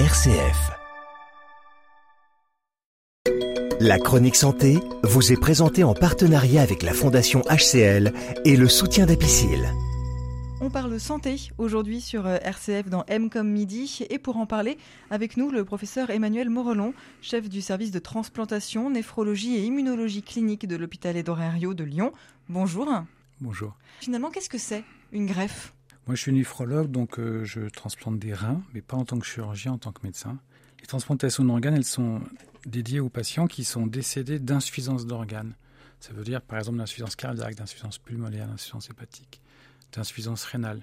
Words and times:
RCF. 0.00 0.72
La 3.78 4.00
chronique 4.00 4.34
santé 4.34 4.80
vous 5.04 5.32
est 5.32 5.40
présentée 5.40 5.84
en 5.84 5.94
partenariat 5.94 6.62
avec 6.62 6.82
la 6.82 6.92
Fondation 6.92 7.42
HCL 7.42 8.12
et 8.44 8.56
le 8.56 8.68
soutien 8.68 9.06
d'Apicil. 9.06 9.72
On 10.60 10.68
parle 10.68 10.98
santé 10.98 11.36
aujourd'hui 11.58 12.00
sur 12.00 12.26
euh, 12.26 12.38
RCF 12.42 12.88
dans 12.88 13.04
M 13.06 13.30
comme 13.30 13.48
midi 13.48 14.04
et 14.10 14.18
pour 14.18 14.36
en 14.38 14.46
parler 14.46 14.78
avec 15.10 15.36
nous 15.36 15.52
le 15.52 15.64
professeur 15.64 16.10
Emmanuel 16.10 16.50
Morelon, 16.50 16.92
chef 17.22 17.48
du 17.48 17.60
service 17.60 17.92
de 17.92 18.00
transplantation, 18.00 18.90
néphrologie 18.90 19.54
et 19.54 19.62
immunologie 19.62 20.24
clinique 20.24 20.66
de 20.66 20.74
l'hôpital 20.74 21.16
Edorario 21.16 21.72
de 21.72 21.84
Lyon. 21.84 22.12
Bonjour. 22.48 22.88
Bonjour. 23.40 23.76
Finalement, 24.00 24.32
qu'est-ce 24.32 24.50
que 24.50 24.58
c'est 24.58 24.82
une 25.12 25.26
greffe? 25.26 25.72
Moi, 26.06 26.16
je 26.16 26.20
suis 26.20 26.32
néphrologue, 26.32 26.90
donc 26.90 27.18
euh, 27.18 27.44
je 27.44 27.68
transplante 27.68 28.18
des 28.18 28.34
reins, 28.34 28.62
mais 28.74 28.82
pas 28.82 28.96
en 28.96 29.06
tant 29.06 29.18
que 29.18 29.24
chirurgien, 29.24 29.72
en 29.72 29.78
tant 29.78 29.92
que 29.92 30.04
médecin. 30.04 30.38
Les 30.80 30.86
transplantations 30.86 31.44
d'organes, 31.44 31.74
elles 31.74 31.84
sont 31.84 32.20
dédiées 32.66 33.00
aux 33.00 33.08
patients 33.08 33.46
qui 33.46 33.64
sont 33.64 33.86
décédés 33.86 34.38
d'insuffisance 34.38 35.06
d'organes. 35.06 35.54
Ça 36.00 36.12
veut 36.12 36.24
dire, 36.24 36.42
par 36.42 36.58
exemple, 36.58 36.76
d'insuffisance 36.76 37.16
cardiaque, 37.16 37.54
d'insuffisance 37.54 37.96
pulmonaire, 37.96 38.46
d'insuffisance 38.48 38.90
hépatique, 38.90 39.40
d'insuffisance 39.92 40.44
rénale. 40.44 40.82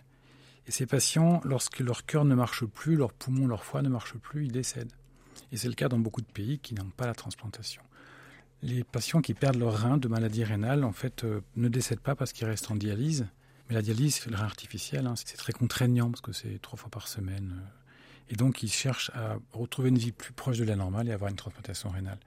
Et 0.65 0.71
ces 0.71 0.88
patients, 0.88 1.41
lorsque 1.43 1.79
leur 1.79 2.07
cœur 2.07 2.26
ne 2.26 2.34
marche 2.34 2.65
plus, 2.65 2.95
leur 2.95 3.13
poumon, 3.13 3.45
leur 3.45 3.63
foie 3.63 3.84
ne 3.84 3.90
marche 3.90 4.15
plus, 4.15 4.45
ils 4.45 4.51
décèdent. 4.51 4.93
Et 5.51 5.57
c'est 5.57 5.67
le 5.67 5.76
cas 5.76 5.90
dans 5.90 5.99
beaucoup 5.99 6.21
de 6.21 6.31
pays 6.31 6.57
qui 6.57 6.73
n'ont 6.73 6.90
pas 6.98 7.05
la 7.05 7.13
transplantation. 7.13 7.84
Les 8.63 8.84
patients 8.84 9.21
qui 9.21 9.35
perdent 9.35 9.57
leur 9.57 9.77
rein 9.77 9.98
de 9.98 10.07
maladie 10.07 10.43
rénale, 10.43 10.84
en 10.84 10.93
fait, 10.93 11.23
euh, 11.23 11.41
ne 11.55 11.67
décèdent 11.67 11.99
pas 11.99 12.15
parce 12.15 12.31
qu'ils 12.31 12.48
restent 12.48 12.71
en 12.71 12.76
dialyse, 12.76 13.27
mais 13.71 13.75
la 13.75 13.81
dialyse, 13.81 14.25
le 14.25 14.35
rein 14.35 14.43
artificiel, 14.43 15.07
hein, 15.07 15.13
c'est 15.16 15.38
très 15.38 15.53
contraignant 15.53 16.12
parce 16.12 16.20
que 16.20 16.34
c'est 16.34 16.62
trois 16.62 16.77
fois 16.77 16.89
par 16.89 17.07
semaine. 17.07 17.53
Euh. 17.55 18.34
Et 18.34 18.35
donc, 18.35 18.63
ils 18.63 18.71
cherchent 18.71 19.12
à 19.13 19.38
retrouver 19.53 19.88
une 19.88 19.98
vie 19.98 20.12
plus 20.12 20.34
proche 20.34 20.57
de 20.57 20.66
la 20.66 20.75
normale 20.75 21.07
et 21.07 21.13
avoir 21.13 21.29
une 21.29 21.37
transplantation 21.37 21.90
rénale. 21.90 22.20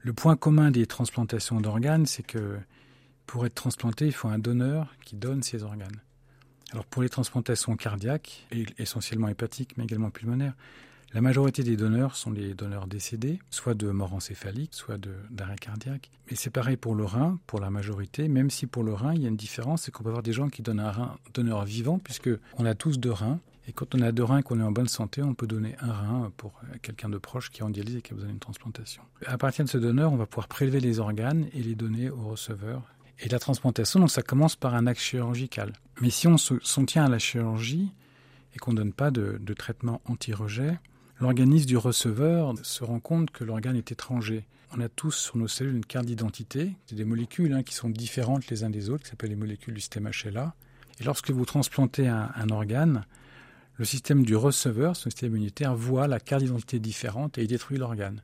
Le 0.00 0.12
point 0.12 0.36
commun 0.36 0.70
des 0.70 0.84
transplantations 0.84 1.62
d'organes, 1.62 2.04
c'est 2.04 2.22
que 2.22 2.58
pour 3.24 3.46
être 3.46 3.54
transplanté, 3.54 4.04
il 4.06 4.12
faut 4.12 4.28
un 4.28 4.38
donneur 4.38 4.94
qui 5.02 5.16
donne 5.16 5.42
ses 5.42 5.62
organes. 5.62 6.02
Alors 6.72 6.84
pour 6.84 7.02
les 7.02 7.08
transplantations 7.08 7.74
cardiaques, 7.76 8.46
essentiellement 8.78 9.28
hépatiques, 9.28 9.78
mais 9.78 9.84
également 9.84 10.10
pulmonaires, 10.10 10.54
la 11.12 11.20
majorité 11.20 11.64
des 11.64 11.76
donneurs 11.76 12.14
sont 12.14 12.30
les 12.30 12.54
donneurs 12.54 12.86
décédés, 12.86 13.40
soit 13.50 13.74
de 13.74 13.90
mort 13.90 14.14
encéphalique, 14.14 14.74
soit 14.74 14.96
d'arrêt 15.30 15.56
cardiaque. 15.56 16.08
Mais 16.30 16.36
c'est 16.36 16.50
pareil 16.50 16.76
pour 16.76 16.94
le 16.94 17.04
rein, 17.04 17.40
pour 17.48 17.58
la 17.58 17.68
majorité, 17.68 18.28
même 18.28 18.48
si 18.48 18.68
pour 18.68 18.84
le 18.84 18.94
rein, 18.94 19.14
il 19.14 19.22
y 19.22 19.24
a 19.24 19.28
une 19.28 19.36
différence, 19.36 19.82
c'est 19.82 19.90
qu'on 19.90 20.04
peut 20.04 20.10
avoir 20.10 20.22
des 20.22 20.32
gens 20.32 20.48
qui 20.48 20.62
donnent 20.62 20.78
un 20.78 20.92
rein 20.92 21.18
donneur 21.34 21.64
vivant, 21.64 21.98
puisque 21.98 22.30
on 22.58 22.64
a 22.64 22.76
tous 22.76 22.98
deux 22.98 23.10
reins. 23.10 23.40
Et 23.66 23.72
quand 23.72 23.94
on 23.94 24.00
a 24.02 24.12
deux 24.12 24.22
reins 24.22 24.38
et 24.38 24.42
qu'on 24.44 24.60
est 24.60 24.64
en 24.64 24.70
bonne 24.70 24.88
santé, 24.88 25.20
on 25.22 25.34
peut 25.34 25.48
donner 25.48 25.74
un 25.80 25.92
rein 25.92 26.32
pour 26.36 26.60
quelqu'un 26.82 27.08
de 27.08 27.18
proche 27.18 27.50
qui 27.50 27.60
est 27.60 27.64
en 27.64 27.70
dialyse 27.70 27.96
et 27.96 28.02
qui 28.02 28.12
a 28.12 28.14
besoin 28.14 28.30
d'une 28.30 28.38
transplantation. 28.38 29.02
À 29.26 29.36
partir 29.36 29.64
de 29.64 29.70
ce 29.70 29.78
donneur, 29.78 30.12
on 30.12 30.16
va 30.16 30.26
pouvoir 30.26 30.46
prélever 30.46 30.78
les 30.78 31.00
organes 31.00 31.46
et 31.54 31.62
les 31.62 31.74
donner 31.74 32.08
au 32.08 32.20
receveur. 32.28 32.82
Et 33.18 33.28
la 33.28 33.38
transplantation, 33.38 33.98
donc 34.00 34.10
ça 34.10 34.22
commence 34.22 34.54
par 34.54 34.74
un 34.76 34.86
acte 34.86 35.00
chirurgical. 35.00 35.72
Mais 36.00 36.10
si 36.10 36.28
on 36.28 36.36
s'en 36.36 36.84
tient 36.84 37.04
à 37.04 37.08
la 37.08 37.18
chirurgie 37.18 37.92
et 38.54 38.58
qu'on 38.58 38.72
ne 38.72 38.78
donne 38.78 38.92
pas 38.92 39.10
de, 39.10 39.38
de 39.40 39.54
traitement 39.54 40.00
anti-rejet, 40.06 40.78
l'organisme 41.20 41.66
du 41.66 41.76
receveur 41.76 42.54
se 42.62 42.82
rend 42.82 42.98
compte 42.98 43.30
que 43.30 43.44
l'organe 43.44 43.76
est 43.76 43.92
étranger. 43.92 44.44
On 44.72 44.80
a 44.80 44.88
tous 44.88 45.12
sur 45.12 45.36
nos 45.36 45.48
cellules 45.48 45.76
une 45.76 45.84
carte 45.84 46.06
d'identité, 46.06 46.72
c'est 46.86 46.94
des 46.94 47.04
molécules 47.04 47.52
hein, 47.52 47.62
qui 47.62 47.74
sont 47.74 47.90
différentes 47.90 48.48
les 48.48 48.64
uns 48.64 48.70
des 48.70 48.88
autres, 48.88 49.04
qui 49.04 49.10
s'appellent 49.10 49.30
les 49.30 49.36
molécules 49.36 49.74
du 49.74 49.80
système 49.80 50.08
HLA. 50.08 50.54
Et 51.00 51.04
lorsque 51.04 51.30
vous 51.30 51.44
transplantez 51.44 52.08
un, 52.08 52.48
organe, 52.50 53.04
le 53.76 53.84
système 53.84 54.24
du 54.24 54.36
receveur, 54.36 54.96
son 54.96 55.10
système 55.10 55.30
immunitaire, 55.30 55.74
voit 55.74 56.06
la 56.06 56.20
carte 56.20 56.42
d'identité 56.42 56.78
différente 56.78 57.38
et 57.38 57.42
il 57.42 57.48
détruit 57.48 57.78
l'organe. 57.78 58.22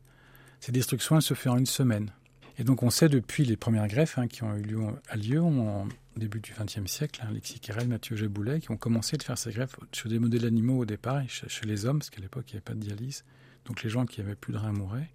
Cette 0.61 0.75
destruction, 0.75 1.21
se 1.21 1.35
fait 1.35 1.49
en 1.49 1.59
une 1.59 1.67
semaine. 1.67 2.11
Et 2.59 2.65
donc 2.65 2.83
on 2.83 2.91
sait 2.91 3.09
depuis 3.09 3.45
les 3.45 3.57
premières 3.57 3.87
greffes 3.87 4.19
hein, 4.19 4.29
qui 4.29 4.43
ont 4.43 4.55
eu 4.57 4.63
lieu 4.63 4.81
à 5.09 5.17
Lyon, 5.17 5.89
début 6.17 6.41
du 6.41 6.53
XXe 6.59 6.91
siècle, 6.91 7.21
hein, 7.23 7.29
Alexis 7.31 7.61
Carrel, 7.61 7.89
Mathieu 7.89 8.17
Géboulet, 8.17 8.61
qui 8.61 8.71
ont 8.71 8.77
commencé 8.77 9.17
de 9.17 9.23
faire 9.23 9.37
ces 9.37 9.53
greffes 9.53 9.77
sur 9.93 10.09
des 10.09 10.19
modèles 10.19 10.47
animaux 10.47 10.79
au 10.79 10.85
départ, 10.85 11.23
chez, 11.29 11.67
les 11.67 11.85
hommes, 11.85 11.99
parce 11.99 12.11
qu'à 12.11 12.21
l'époque, 12.21 12.45
il 12.49 12.53
n'y 12.53 12.57
avait 12.57 12.65
pas 12.65 12.75
de 12.75 12.81
dialyse. 12.81 13.25
Donc 13.67 13.83
les 13.83 13.91
gens 13.91 14.07
qui 14.07 14.21
avaient 14.21 14.35
plus 14.35 14.53
de 14.53 14.59
reins 14.59 14.73
mouraient. 14.73 15.11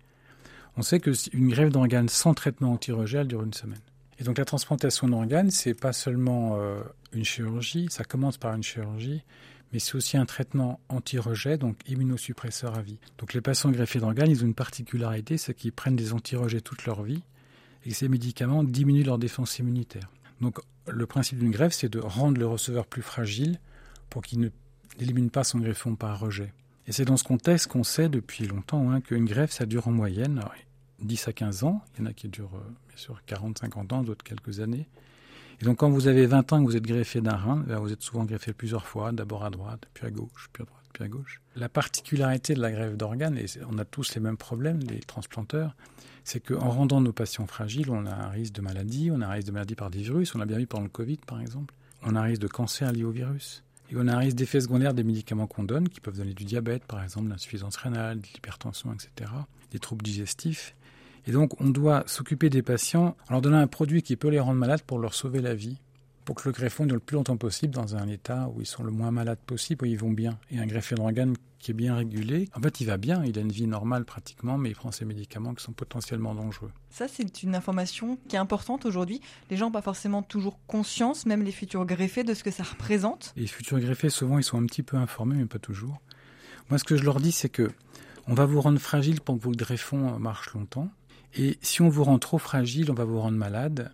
On 0.77 0.83
sait 0.83 0.99
qu'une 0.99 1.49
greffe 1.49 1.71
d'organes 1.71 2.09
sans 2.09 2.33
traitement 2.33 2.73
anti-rejet, 2.73 3.25
dure 3.25 3.43
une 3.43 3.53
semaine. 3.53 3.81
Et 4.19 4.23
donc 4.23 4.37
la 4.37 4.45
transplantation 4.45 5.07
d'organes, 5.07 5.49
c'est 5.49 5.73
pas 5.73 5.93
seulement 5.93 6.57
euh, 6.59 6.81
une 7.11 7.25
chirurgie, 7.25 7.87
ça 7.89 8.03
commence 8.03 8.37
par 8.37 8.53
une 8.53 8.63
chirurgie, 8.63 9.23
mais 9.71 9.79
c'est 9.79 9.95
aussi 9.95 10.17
un 10.17 10.25
traitement 10.25 10.79
anti-rejet, 10.89 11.57
donc 11.57 11.77
immunosuppresseur 11.87 12.77
à 12.77 12.81
vie. 12.81 12.97
Donc 13.17 13.33
les 13.33 13.41
patients 13.41 13.71
greffés 13.71 13.99
d'organes, 13.99 14.29
ils 14.29 14.43
ont 14.43 14.47
une 14.47 14.53
particularité, 14.53 15.37
c'est 15.37 15.53
qu'ils 15.53 15.71
prennent 15.71 15.95
des 15.95 16.13
anti-rejets 16.13 16.61
toute 16.61 16.85
leur 16.85 17.03
vie, 17.03 17.23
et 17.85 17.91
ces 17.91 18.07
médicaments 18.07 18.63
diminuent 18.63 19.05
leur 19.05 19.17
défense 19.17 19.59
immunitaire. 19.59 20.09
Donc 20.41 20.59
le 20.87 21.05
principe 21.05 21.39
d'une 21.39 21.51
greffe, 21.51 21.73
c'est 21.73 21.89
de 21.89 21.99
rendre 21.99 22.39
le 22.39 22.47
receveur 22.47 22.85
plus 22.85 23.01
fragile 23.01 23.59
pour 24.09 24.21
qu'il 24.23 24.51
n'élimine 24.99 25.29
pas 25.29 25.43
son 25.43 25.59
greffon 25.59 25.95
par 25.95 26.19
rejet. 26.19 26.53
Et 26.87 26.91
c'est 26.91 27.05
dans 27.05 27.17
ce 27.17 27.23
contexte 27.23 27.67
qu'on 27.67 27.83
sait 27.83 28.09
depuis 28.09 28.47
longtemps 28.47 28.91
hein, 28.91 29.01
qu'une 29.01 29.25
greffe, 29.25 29.51
ça 29.51 29.65
dure 29.65 29.87
en 29.87 29.91
moyenne 29.91 30.43
10 30.99 31.27
à 31.27 31.33
15 31.33 31.63
ans. 31.63 31.81
Il 31.93 32.01
y 32.01 32.03
en 32.03 32.09
a 32.09 32.13
qui 32.13 32.27
durent 32.27 32.55
euh, 32.55 32.73
bien 32.87 32.97
sûr 32.97 33.21
40, 33.25 33.59
50 33.59 33.93
ans, 33.93 34.03
d'autres 34.03 34.23
quelques 34.23 34.59
années. 34.59 34.87
Et 35.61 35.65
donc 35.65 35.77
quand 35.77 35.89
vous 35.89 36.07
avez 36.07 36.25
20 36.25 36.53
ans 36.53 36.57
et 36.57 36.65
que 36.65 36.69
vous 36.71 36.75
êtes 36.75 36.87
greffé 36.87 37.21
d'un 37.21 37.35
rein, 37.35 37.57
ben, 37.57 37.77
vous 37.77 37.91
êtes 37.93 38.01
souvent 38.01 38.25
greffé 38.25 38.51
plusieurs 38.51 38.87
fois, 38.87 39.11
d'abord 39.11 39.45
à 39.45 39.51
droite, 39.51 39.87
puis 39.93 40.07
à 40.07 40.09
gauche, 40.09 40.49
puis 40.51 40.63
à 40.63 40.65
droite, 40.65 40.83
puis 40.91 41.03
à 41.03 41.07
gauche. 41.07 41.39
La 41.55 41.69
particularité 41.69 42.55
de 42.55 42.61
la 42.61 42.71
greffe 42.71 42.97
d'organes, 42.97 43.37
et 43.37 43.45
on 43.69 43.77
a 43.77 43.85
tous 43.85 44.15
les 44.15 44.21
mêmes 44.21 44.37
problèmes, 44.37 44.79
les 44.79 44.99
transplanteurs, 44.99 45.75
c'est 46.23 46.39
qu'en 46.39 46.71
rendant 46.71 46.99
nos 46.99 47.13
patients 47.13 47.45
fragiles, 47.45 47.91
on 47.91 48.07
a 48.07 48.13
un 48.13 48.29
risque 48.29 48.53
de 48.53 48.61
maladie, 48.61 49.11
on 49.11 49.21
a 49.21 49.27
un 49.27 49.31
risque 49.31 49.47
de 49.47 49.51
maladie 49.51 49.75
par 49.75 49.91
des 49.91 49.99
virus, 49.99 50.33
on 50.33 50.39
l'a 50.39 50.45
bien 50.45 50.57
vu 50.57 50.65
pendant 50.65 50.83
le 50.83 50.89
Covid 50.89 51.19
par 51.27 51.39
exemple, 51.39 51.75
on 52.03 52.15
a 52.15 52.19
un 52.19 52.23
risque 52.23 52.41
de 52.41 52.47
cancer 52.47 52.91
lié 52.91 53.03
au 53.03 53.11
virus. 53.11 53.63
Et 53.91 53.95
on 53.97 54.07
a 54.07 54.15
un 54.15 54.17
risque 54.19 54.37
d'effets 54.37 54.61
secondaires 54.61 54.93
des 54.93 55.03
médicaments 55.03 55.47
qu'on 55.47 55.63
donne, 55.63 55.89
qui 55.89 55.99
peuvent 55.99 56.17
donner 56.17 56.33
du 56.33 56.45
diabète, 56.45 56.85
par 56.85 57.03
exemple, 57.03 57.29
l'insuffisance 57.29 57.75
rénale, 57.75 58.21
de 58.21 58.27
l'hypertension, 58.33 58.93
etc., 58.93 59.29
des 59.71 59.79
troubles 59.79 60.01
digestifs. 60.01 60.75
Et 61.27 61.31
donc, 61.31 61.59
on 61.61 61.69
doit 61.69 62.03
s'occuper 62.07 62.49
des 62.49 62.61
patients 62.61 63.15
en 63.29 63.33
leur 63.33 63.41
donnant 63.41 63.59
un 63.59 63.67
produit 63.67 64.01
qui 64.01 64.15
peut 64.15 64.29
les 64.29 64.39
rendre 64.39 64.59
malades 64.59 64.81
pour 64.81 64.99
leur 64.99 65.13
sauver 65.13 65.41
la 65.41 65.53
vie 65.53 65.77
pour 66.25 66.35
que 66.35 66.47
le 66.47 66.53
greffon 66.53 66.85
dure 66.85 66.95
le 66.95 66.99
plus 66.99 67.15
longtemps 67.15 67.37
possible 67.37 67.73
dans 67.73 67.95
un 67.95 68.07
état 68.07 68.49
où 68.53 68.61
ils 68.61 68.67
sont 68.67 68.83
le 68.83 68.91
moins 68.91 69.11
malades 69.11 69.39
possible, 69.39 69.85
où 69.85 69.87
ils 69.87 69.97
vont 69.97 70.11
bien. 70.11 70.37
Et 70.51 70.59
un 70.59 70.65
greffier 70.65 70.95
d'organes 70.95 71.35
qui 71.59 71.71
est 71.71 71.75
bien 71.75 71.95
régulé, 71.95 72.49
en 72.55 72.61
fait, 72.61 72.81
il 72.81 72.85
va 72.87 72.97
bien, 72.97 73.23
il 73.23 73.37
a 73.37 73.41
une 73.41 73.51
vie 73.51 73.67
normale 73.67 74.03
pratiquement, 74.03 74.57
mais 74.57 74.69
il 74.69 74.75
prend 74.75 74.91
ses 74.91 75.05
médicaments 75.05 75.53
qui 75.53 75.63
sont 75.63 75.73
potentiellement 75.73 76.33
dangereux. 76.33 76.71
Ça, 76.89 77.07
c'est 77.07 77.43
une 77.43 77.53
information 77.53 78.17
qui 78.27 78.35
est 78.35 78.39
importante 78.39 78.85
aujourd'hui. 78.85 79.21
Les 79.49 79.57
gens 79.57 79.67
n'ont 79.67 79.71
pas 79.71 79.81
forcément 79.81 80.23
toujours 80.23 80.57
conscience, 80.67 81.25
même 81.25 81.43
les 81.43 81.51
futurs 81.51 81.85
greffés, 81.85 82.23
de 82.23 82.33
ce 82.33 82.43
que 82.43 82.51
ça 82.51 82.63
représente. 82.63 83.33
Les 83.35 83.47
futurs 83.47 83.79
greffés, 83.79 84.09
souvent, 84.09 84.37
ils 84.37 84.43
sont 84.43 84.61
un 84.61 84.65
petit 84.65 84.83
peu 84.83 84.97
informés, 84.97 85.35
mais 85.35 85.45
pas 85.45 85.59
toujours. 85.59 86.01
Moi, 86.69 86.79
ce 86.79 86.83
que 86.83 86.95
je 86.95 87.03
leur 87.03 87.19
dis, 87.19 87.31
c'est 87.31 87.49
que 87.49 87.69
on 88.27 88.33
va 88.33 88.45
vous 88.45 88.61
rendre 88.61 88.79
fragile 88.79 89.19
pour 89.21 89.37
que 89.37 89.43
vos 89.43 89.51
greffons 89.51 90.17
marchent 90.19 90.53
longtemps. 90.53 90.89
Et 91.35 91.57
si 91.61 91.81
on 91.81 91.89
vous 91.89 92.03
rend 92.03 92.19
trop 92.19 92.37
fragile, 92.37 92.91
on 92.91 92.93
va 92.93 93.05
vous 93.05 93.19
rendre 93.19 93.37
malade. 93.37 93.91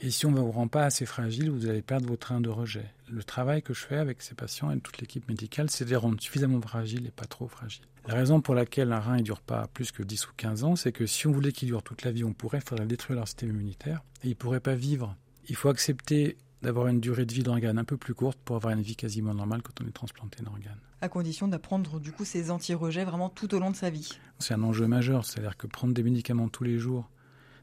Et 0.00 0.10
si 0.10 0.26
on 0.26 0.30
ne 0.30 0.38
vous 0.38 0.50
rend 0.50 0.68
pas 0.68 0.84
assez 0.84 1.06
fragile, 1.06 1.50
vous 1.50 1.66
allez 1.66 1.80
perdre 1.80 2.06
vos 2.06 2.16
trains 2.16 2.42
de 2.42 2.50
rejet. 2.50 2.84
Le 3.08 3.22
travail 3.22 3.62
que 3.62 3.72
je 3.72 3.80
fais 3.80 3.96
avec 3.96 4.20
ces 4.20 4.34
patients 4.34 4.70
et 4.70 4.78
toute 4.78 4.98
l'équipe 4.98 5.26
médicale, 5.28 5.70
c'est 5.70 5.86
de 5.86 5.90
les 5.90 5.96
rendre 5.96 6.20
suffisamment 6.20 6.60
fragiles 6.60 7.06
et 7.06 7.10
pas 7.10 7.24
trop 7.24 7.48
fragiles. 7.48 7.86
La 8.06 8.14
raison 8.14 8.40
pour 8.40 8.54
laquelle 8.54 8.92
un 8.92 9.00
rein 9.00 9.16
ne 9.16 9.22
dure 9.22 9.40
pas 9.40 9.68
plus 9.72 9.92
que 9.92 10.02
10 10.02 10.28
ou 10.28 10.30
15 10.36 10.64
ans, 10.64 10.76
c'est 10.76 10.92
que 10.92 11.06
si 11.06 11.26
on 11.26 11.32
voulait 11.32 11.52
qu'il 11.52 11.68
dure 11.68 11.82
toute 11.82 12.04
la 12.04 12.12
vie, 12.12 12.24
on 12.24 12.34
pourrait, 12.34 12.58
il 12.58 12.68
faudrait 12.68 12.86
détruire 12.86 13.16
leur 13.16 13.26
système 13.26 13.50
immunitaire 13.50 14.02
et 14.22 14.26
ils 14.26 14.30
ne 14.30 14.34
pourraient 14.34 14.60
pas 14.60 14.74
vivre. 14.74 15.16
Il 15.48 15.56
faut 15.56 15.70
accepter 15.70 16.36
d'avoir 16.62 16.88
une 16.88 17.00
durée 17.00 17.26
de 17.26 17.32
vie 17.32 17.42
d'organe 17.42 17.78
un 17.78 17.84
peu 17.84 17.96
plus 17.96 18.14
courte 18.14 18.38
pour 18.44 18.56
avoir 18.56 18.72
une 18.72 18.82
vie 18.82 18.96
quasiment 18.96 19.34
normale 19.34 19.62
quand 19.62 19.80
on 19.82 19.86
est 19.86 19.92
transplanté 19.92 20.42
d'organes. 20.42 20.80
À 21.00 21.08
condition 21.08 21.48
d'apprendre 21.48 22.00
du 22.00 22.12
coup 22.12 22.24
ces 22.24 22.50
anti-rejets 22.50 23.04
vraiment 23.04 23.28
tout 23.28 23.54
au 23.54 23.58
long 23.58 23.70
de 23.70 23.76
sa 23.76 23.90
vie. 23.90 24.18
C'est 24.38 24.54
un 24.54 24.62
enjeu 24.62 24.86
majeur, 24.86 25.24
c'est-à-dire 25.24 25.56
que 25.56 25.66
prendre 25.66 25.94
des 25.94 26.02
médicaments 26.02 26.48
tous 26.48 26.64
les 26.64 26.78
jours, 26.78 27.08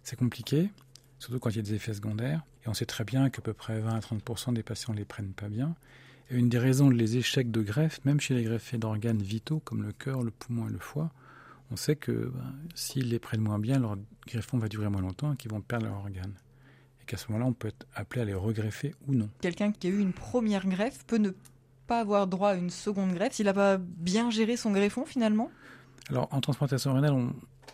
c'est 0.04 0.18
compliqué 0.18 0.69
surtout 1.24 1.40
quand 1.40 1.50
il 1.50 1.56
y 1.56 1.60
a 1.60 1.63
des 1.63 1.74
effets 1.74 1.94
secondaires. 1.94 2.42
Et 2.66 2.69
on 2.69 2.74
sait 2.74 2.86
très 2.86 3.04
bien 3.04 3.30
qu'à 3.30 3.42
peu 3.42 3.54
près 3.54 3.80
20 3.80 3.95
à 3.95 4.00
30% 4.00 4.54
des 4.54 4.63
patients 4.63 4.94
ne 4.94 5.00
les 5.00 5.06
prennent 5.06 5.34
pas 5.34 5.48
bien. 5.48 5.75
Et 6.30 6.36
une 6.36 6.50
des 6.50 6.60
raisons 6.60 6.89
de 6.89 6.96
les 6.96 7.18
échecs 7.18 7.50
de 7.50 7.62
greffe, 7.62 8.04
même 8.06 8.19
chez 8.19 8.34
les 8.34 8.44
greffés 8.44 8.78
d'organes 8.78 9.22
vitaux 9.22 9.60
comme 9.60 9.84
le 9.84 9.94
cœur, 9.94 10.22
le 10.22 10.31
poumon 10.31 10.68
et 10.68 10.72
le 10.72 10.80
foie, 10.80 11.12
on 11.72 11.75
sait 11.75 11.96
que 11.96 12.12
ben, 12.12 12.56
s'ils 12.75 13.10
les 13.10 13.19
prennent 13.19 13.42
moins 13.42 13.60
bien, 13.60 13.80
leur 13.80 13.98
greffon 14.28 14.57
va 14.57 14.68
durer 14.68 14.89
moins 14.89 15.01
longtemps 15.01 15.34
et 15.34 15.38
qu'ils 15.38 15.51
vont 15.51 15.62
perdre 15.62 15.88
leur 15.88 15.98
organe. 15.98 16.34
Et 17.03 17.05
qu'à 17.05 17.17
ce 17.17 17.27
moment-là, 17.31 17.50
on 17.50 17.53
peut 17.53 17.67
être 17.67 17.85
appelé 17.94 18.21
à 18.21 18.25
les 18.25 18.33
regreffer 18.33 18.95
ou 19.07 19.13
non. 19.13 19.29
Quelqu'un 19.41 19.73
qui 19.73 19.88
a 19.88 19.89
eu 19.89 20.00
une 20.00 20.13
première 20.13 20.65
greffe 20.65 21.03
peut 21.05 21.17
ne 21.17 21.31
pas 21.85 22.00
avoir 22.00 22.27
droit 22.27 22.51
à 22.51 22.55
une 22.55 22.69
seconde 22.69 23.13
greffe 23.13 23.33
s'il 23.33 23.45
n'a 23.45 23.53
pas 23.53 23.77
bien 23.77 24.31
géré 24.31 24.55
son 24.55 24.71
greffon 24.71 25.05
finalement? 25.05 25.51
Alors 26.09 26.29
en 26.31 26.39
transplantation 26.39 26.94
rénale, 26.94 27.13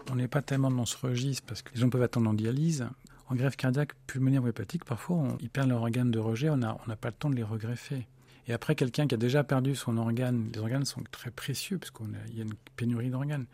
on 0.09 0.15
n'est 0.15 0.27
pas 0.27 0.41
tellement 0.41 0.71
dans 0.71 0.85
ce 0.85 0.97
registre 0.97 1.43
parce 1.47 1.61
que 1.61 1.73
les 1.75 1.79
gens 1.79 1.89
peuvent 1.89 2.01
attendre 2.01 2.29
en 2.29 2.33
dialyse. 2.33 2.87
En 3.27 3.35
greffe 3.35 3.55
cardiaque, 3.55 3.91
pulmonaire 4.07 4.43
ou 4.43 4.47
hépatique, 4.47 4.83
parfois, 4.83 5.37
ils 5.39 5.51
perdent 5.51 5.69
leur 5.69 5.83
organe 5.83 6.09
de 6.09 6.17
rejet, 6.17 6.49
on 6.49 6.57
n'a 6.57 6.75
pas 6.99 7.09
le 7.09 7.13
temps 7.13 7.29
de 7.29 7.35
les 7.35 7.43
regreffer. 7.43 8.07
Et 8.47 8.53
après, 8.53 8.73
quelqu'un 8.73 9.05
qui 9.05 9.13
a 9.13 9.17
déjà 9.17 9.43
perdu 9.43 9.75
son 9.75 9.97
organe, 9.97 10.49
les 10.51 10.59
organes 10.59 10.83
sont 10.83 11.03
très 11.11 11.29
précieux 11.29 11.77
parce 11.77 11.91
qu'il 11.91 12.07
y 12.35 12.39
a 12.39 12.43
une 12.43 12.55
pénurie 12.75 13.11
d'organes. 13.11 13.45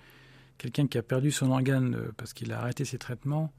Quelqu'un 0.57 0.88
qui 0.88 0.98
a 0.98 1.04
perdu 1.04 1.31
son 1.31 1.51
organe 1.51 1.95
euh, 1.95 2.13
parce 2.16 2.31
qu'il 2.31 2.54
a 2.54 2.60
arrêté 2.62 2.86
ses 2.86 2.98
traitements, 2.98 3.51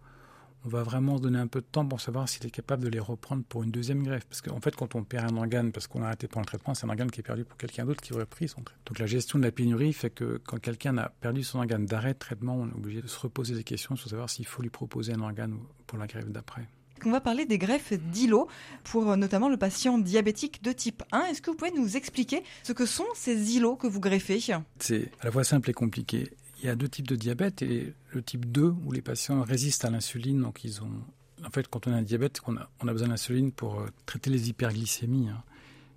on 0.67 0.69
va 0.69 0.83
vraiment 0.83 1.17
se 1.17 1.23
donner 1.23 1.39
un 1.39 1.47
peu 1.47 1.61
de 1.61 1.67
temps 1.67 1.87
pour 1.87 2.01
savoir 2.01 2.29
s'il 2.29 2.45
est 2.45 2.51
capable 2.51 2.83
de 2.83 2.89
les 2.89 2.99
reprendre 2.99 3.45
pour 3.45 3.63
une 3.63 3.71
deuxième 3.71 4.03
greffe. 4.03 4.25
Parce 4.25 4.43
qu'en 4.43 4.61
fait, 4.61 4.75
quand 4.75 4.97
on 4.97 5.05
perd 5.05 5.33
un 5.33 5.37
organe 5.37 5.71
parce 5.71 5.87
qu'on 5.87 6.03
a 6.03 6.07
arrêté 6.07 6.27
pendant 6.27 6.41
le 6.41 6.47
traitement, 6.47 6.75
c'est 6.75 6.87
un 6.87 6.89
organe 6.89 7.11
qui 7.11 7.21
est 7.21 7.23
perdu 7.23 7.45
pour 7.45 7.57
quelqu'un 7.57 7.87
d'autre 7.87 8.01
qui 8.01 8.13
aurait 8.13 8.27
pris 8.27 8.49
son 8.49 8.63
traitement. 8.63 8.83
Donc 8.87 8.99
la 8.99 9.07
gestion 9.07 9.39
de 9.39 9.45
la 9.45 9.53
pénurie 9.53 9.93
fait 9.93 10.11
que 10.11 10.41
quand 10.45 10.59
quelqu'un 10.59 10.99
a 10.99 11.09
perdu 11.09 11.45
son 11.45 11.61
organe 11.61 11.87
d'arrêt 11.87 12.15
de 12.15 12.19
traitement, 12.19 12.57
on 12.57 12.69
est 12.69 12.75
obligé 12.75 13.01
de 13.01 13.07
se 13.07 13.19
reposer 13.21 13.55
des 13.55 13.63
questions 13.63 13.95
sur 13.95 14.11
savoir 14.11 14.29
s'il 14.29 14.47
faut 14.47 14.61
lui 14.61 14.71
proposer 14.71 15.13
un 15.13 15.21
organe 15.21 15.57
pour 15.87 15.99
la 15.99 16.09
greffe 16.09 16.29
d'après. 16.29 16.67
On 17.05 17.13
va 17.13 17.21
parler 17.21 17.45
des 17.45 17.59
greffes 17.59 17.93
d'îlots 17.93 18.49
pour 18.83 19.11
euh, 19.11 19.17
notamment 19.17 19.49
le 19.49 19.59
patient 19.59 19.99
diabétique 19.99 20.63
de 20.65 20.73
type 20.73 21.05
1. 21.13 21.27
Est-ce 21.27 21.43
que 21.43 21.51
vous 21.51 21.57
pouvez 21.57 21.71
nous 21.71 21.97
expliquer 21.97 22.43
ce 22.65 22.73
que 22.73 22.87
sont 22.87 23.07
ces 23.15 23.55
îlots 23.55 23.77
que 23.77 23.87
vous 23.87 24.01
greffez? 24.01 24.41
C'est 24.81 25.13
à 25.21 25.27
la 25.27 25.31
fois 25.31 25.45
simple 25.45 25.71
et 25.71 25.75
compliqué. 25.75 26.31
Il 26.59 26.67
y 26.67 26.69
a 26.69 26.77
deux 26.77 26.89
types 26.89 27.07
de 27.07 27.17
diabète 27.17 27.63
et 27.63 27.93
le 28.13 28.23
type 28.23 28.51
2 28.51 28.75
où 28.85 28.93
les 28.93 29.03
patients 29.03 29.43
résistent 29.43 29.85
à 29.85 29.91
l'insuline, 29.91 30.41
donc 30.41 30.65
ils 30.65 30.83
ont 30.83 31.03
en 31.45 31.51
fait, 31.51 31.69
quand 31.69 31.87
on 31.87 31.93
a 31.93 31.97
un 31.97 32.03
diabète, 32.03 32.41
on 32.47 32.57
a, 32.57 32.93
besoin 32.93 33.09
d'insuline 33.09 33.53
pour 33.53 33.81
euh, 33.81 33.87
traiter 34.07 34.31
les 34.31 34.49
hyperglycémies. 34.49 35.29
Hein. 35.29 35.43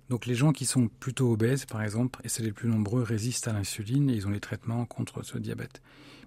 Donc 0.08 0.26
les 0.26 0.34
gens 0.34 0.52
qui 0.52 0.66
sont 0.66 0.88
plutôt 0.88 1.32
obèses, 1.32 1.64
par 1.64 1.82
exemple, 1.82 2.20
et 2.24 2.28
c'est 2.28 2.42
les 2.42 2.52
plus 2.52 2.68
nombreux, 2.68 3.02
résistent 3.02 3.48
à 3.48 3.52
l'insuline 3.52 4.10
et 4.10 4.14
ils 4.14 4.26
ont 4.26 4.30
les 4.30 4.40
traitements 4.40 4.84
contre 4.84 5.24
ce 5.24 5.38
diabète. 5.38 5.80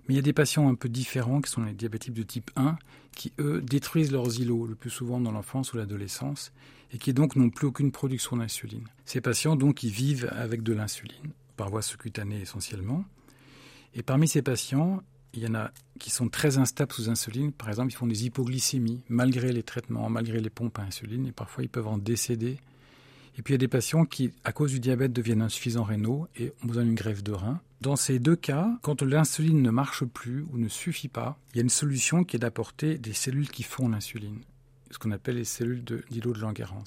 Mais 0.08 0.16
il 0.16 0.18
y 0.18 0.20
a 0.20 0.24
des 0.24 0.34
patients 0.34 0.68
un 0.68 0.76
peu 0.76 0.90
différents, 0.90 1.42
qui 1.42 1.52
sont 1.52 1.64
les 1.64 1.74
diabétiques 1.74 2.14
de 2.14 2.24
type 2.24 2.52
1, 2.56 2.78
qui, 3.16 3.34
eux, 3.40 3.62
détruisent 3.62 4.12
leurs 4.12 4.40
îlots, 4.40 4.68
le 4.68 4.76
plus 4.76 4.90
souvent 4.90 5.20
dans 5.20 5.32
l'enfance 5.32 5.74
ou 5.74 5.78
l'adolescence, 5.78 6.52
et 6.92 6.98
qui 6.98 7.14
donc 7.14 7.36
n'ont 7.36 7.50
plus 7.50 7.68
aucune 7.68 7.92
production 7.92 8.38
d'insuline. 8.38 8.88
Ces 9.06 9.22
patients, 9.22 9.56
donc, 9.56 9.84
ils 9.84 9.92
vivent 9.92 10.30
avec 10.32 10.64
de 10.64 10.74
l'insuline, 10.74 11.32
par 11.56 11.70
voie 11.70 11.82
sous-cutanée 11.82 12.42
essentiellement. 12.42 13.06
Et 13.96 14.04
parmi 14.04 14.28
ces 14.28 14.42
patients, 14.42 15.02
il 15.34 15.42
y 15.42 15.48
en 15.48 15.56
a 15.56 15.72
qui 16.00 16.10
sont 16.10 16.30
très 16.30 16.58
instables 16.58 16.92
sous 16.94 17.10
insuline. 17.10 17.52
Par 17.52 17.70
exemple, 17.70 17.92
ils 17.92 17.96
font 17.96 18.08
des 18.08 18.26
hypoglycémies 18.26 19.04
malgré 19.10 19.52
les 19.52 19.64
traitements, 19.64 20.10
malgré 20.10 20.40
les 20.40 20.50
pompes 20.50 20.78
à 20.80 20.84
insuline, 20.84 21.28
et 21.28 21.32
parfois 21.32 21.64
ils 21.64 21.70
peuvent 21.70 21.88
en 21.88 21.98
décéder. 21.98 22.58
Et 23.38 23.42
puis 23.42 23.54
il 23.54 23.56
y 23.56 23.56
a 23.56 23.60
des 23.60 23.68
patients 23.68 24.06
qui, 24.06 24.32
à 24.44 24.52
cause 24.52 24.72
du 24.72 24.80
diabète, 24.80 25.12
deviennent 25.12 25.42
insuffisants 25.42 25.84
rénaux 25.84 26.28
et 26.36 26.54
ont 26.64 26.68
besoin 26.68 26.84
d'une 26.84 26.96
greffe 26.96 27.24
de 27.24 27.32
rein. 27.32 27.62
Dans 27.82 27.96
ces 27.96 28.20
deux 28.20 28.36
cas, 28.36 28.78
quand 28.82 29.02
l'insuline 29.02 29.62
ne 29.62 29.72
marche 29.72 30.06
plus 30.06 30.46
ou 30.52 30.58
ne 30.58 30.68
suffit 30.68 31.08
pas, 31.08 31.38
il 31.52 31.58
y 31.58 31.60
a 31.60 31.64
une 31.64 31.70
solution 31.70 32.24
qui 32.24 32.36
est 32.36 32.40
d'apporter 32.40 32.98
des 32.98 33.14
cellules 33.14 33.50
qui 33.50 33.64
font 33.64 33.90
l'insuline, 33.90 34.40
ce 34.92 35.00
qu'on 35.00 35.12
appelle 35.12 35.38
les 35.38 35.46
cellules 35.46 35.84
d'îlot 35.84 36.34
de, 36.34 36.38
de 36.38 36.42
Langerhans. 36.42 36.84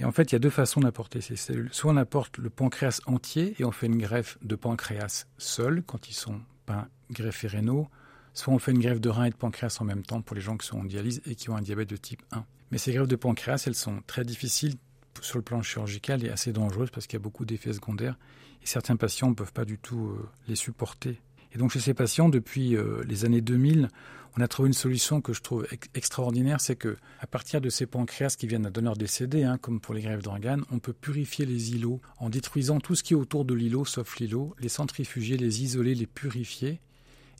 Et 0.00 0.04
en 0.04 0.12
fait, 0.12 0.30
il 0.30 0.34
y 0.34 0.36
a 0.36 0.38
deux 0.38 0.50
façons 0.50 0.80
d'apporter 0.80 1.20
ces 1.20 1.36
cellules. 1.36 1.70
Soit 1.72 1.92
on 1.92 1.96
apporte 1.96 2.38
le 2.38 2.50
pancréas 2.50 3.00
entier 3.06 3.54
et 3.58 3.64
on 3.64 3.72
fait 3.72 3.86
une 3.86 3.98
greffe 3.98 4.38
de 4.42 4.54
pancréas 4.54 5.26
seul 5.38 5.82
quand 5.84 6.08
ils 6.08 6.14
sont 6.14 6.40
pas 6.66 6.88
greffés 7.10 7.48
rénaux, 7.48 7.88
soit 8.32 8.54
on 8.54 8.58
fait 8.58 8.70
une 8.70 8.80
greffe 8.80 9.00
de 9.00 9.08
rein 9.08 9.24
et 9.24 9.30
de 9.30 9.34
pancréas 9.34 9.78
en 9.80 9.84
même 9.84 10.02
temps 10.02 10.22
pour 10.22 10.36
les 10.36 10.42
gens 10.42 10.56
qui 10.56 10.66
sont 10.66 10.78
en 10.78 10.84
dialyse 10.84 11.20
et 11.26 11.34
qui 11.34 11.50
ont 11.50 11.56
un 11.56 11.62
diabète 11.62 11.88
de 11.88 11.96
type 11.96 12.22
1. 12.32 12.44
Mais 12.70 12.78
ces 12.78 12.92
greffes 12.92 13.08
de 13.08 13.16
pancréas, 13.16 13.64
elles 13.66 13.74
sont 13.74 14.02
très 14.06 14.24
difficiles 14.24 14.76
sur 15.20 15.38
le 15.38 15.42
plan 15.42 15.62
chirurgical 15.62 16.24
et 16.24 16.30
assez 16.30 16.52
dangereuses 16.52 16.90
parce 16.90 17.06
qu'il 17.06 17.18
y 17.18 17.22
a 17.22 17.22
beaucoup 17.22 17.44
d'effets 17.44 17.72
secondaires 17.72 18.16
et 18.62 18.66
certains 18.66 18.96
patients 18.96 19.30
ne 19.30 19.34
peuvent 19.34 19.52
pas 19.52 19.64
du 19.64 19.78
tout 19.78 20.08
euh, 20.08 20.28
les 20.46 20.54
supporter. 20.54 21.20
Et 21.52 21.58
donc 21.58 21.70
chez 21.70 21.80
ces 21.80 21.94
patients, 21.94 22.28
depuis 22.28 22.76
euh, 22.76 23.02
les 23.06 23.24
années 23.24 23.40
2000, 23.40 23.88
on 24.36 24.40
a 24.40 24.48
trouvé 24.48 24.68
une 24.68 24.74
solution 24.74 25.20
que 25.20 25.32
je 25.32 25.40
trouve 25.40 25.66
extraordinaire, 25.94 26.60
c'est 26.60 26.76
que 26.76 26.96
à 27.20 27.26
partir 27.26 27.60
de 27.60 27.70
ces 27.70 27.86
pancréas 27.86 28.36
qui 28.38 28.46
viennent 28.46 28.62
d'un 28.62 28.70
donneur 28.70 28.96
décédé, 28.96 29.42
hein, 29.42 29.58
comme 29.58 29.80
pour 29.80 29.94
les 29.94 30.02
greffes 30.02 30.22
d'organes, 30.22 30.64
on 30.70 30.78
peut 30.78 30.92
purifier 30.92 31.46
les 31.46 31.72
îlots 31.74 32.00
en 32.18 32.30
détruisant 32.30 32.78
tout 32.78 32.94
ce 32.94 33.02
qui 33.02 33.14
est 33.14 33.16
autour 33.16 33.44
de 33.44 33.54
l'îlot, 33.54 33.84
sauf 33.84 34.18
l'îlot, 34.18 34.54
les 34.60 34.68
centrifuger, 34.68 35.36
les 35.36 35.62
isoler, 35.62 35.94
les 35.94 36.06
purifier, 36.06 36.80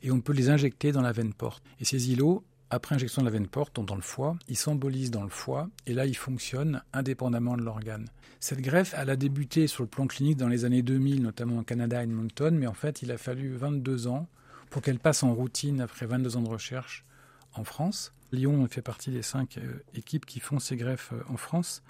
et 0.01 0.11
on 0.11 0.21
peut 0.21 0.33
les 0.33 0.49
injecter 0.49 0.91
dans 0.91 1.01
la 1.01 1.11
veine 1.11 1.33
porte. 1.33 1.63
Et 1.79 1.85
ces 1.85 2.11
îlots, 2.11 2.43
après 2.69 2.95
injection 2.95 3.21
de 3.21 3.27
la 3.27 3.31
veine 3.31 3.47
porte, 3.47 3.83
dans 3.83 3.95
le 3.95 4.01
foie, 4.01 4.37
ils 4.47 4.57
s'embolisent 4.57 5.11
dans 5.11 5.23
le 5.23 5.29
foie, 5.29 5.69
et 5.85 5.93
là 5.93 6.05
ils 6.05 6.15
fonctionnent 6.15 6.83
indépendamment 6.93 7.57
de 7.57 7.63
l'organe. 7.63 8.07
Cette 8.39 8.61
greffe, 8.61 8.93
elle 8.97 9.09
a 9.09 9.15
débuté 9.15 9.67
sur 9.67 9.83
le 9.83 9.89
plan 9.89 10.07
clinique 10.07 10.37
dans 10.37 10.47
les 10.47 10.65
années 10.65 10.81
2000, 10.81 11.21
notamment 11.21 11.59
au 11.59 11.63
Canada 11.63 11.99
à 11.99 12.03
Edmonton, 12.03 12.55
mais 12.55 12.67
en 12.67 12.73
fait 12.73 13.01
il 13.01 13.11
a 13.11 13.17
fallu 13.17 13.55
22 13.55 14.07
ans 14.07 14.27
pour 14.69 14.81
qu'elle 14.81 14.99
passe 14.99 15.23
en 15.23 15.33
routine 15.33 15.81
après 15.81 16.05
22 16.05 16.37
ans 16.37 16.41
de 16.41 16.49
recherche 16.49 17.05
en 17.53 17.63
France. 17.63 18.13
Lyon 18.31 18.67
fait 18.69 18.81
partie 18.81 19.09
des 19.09 19.23
cinq 19.23 19.57
euh, 19.57 19.83
équipes 19.95 20.25
qui 20.25 20.39
font 20.39 20.59
ces 20.59 20.75
greffes 20.75 21.13
euh, 21.13 21.23
en 21.29 21.37
France, 21.37 21.81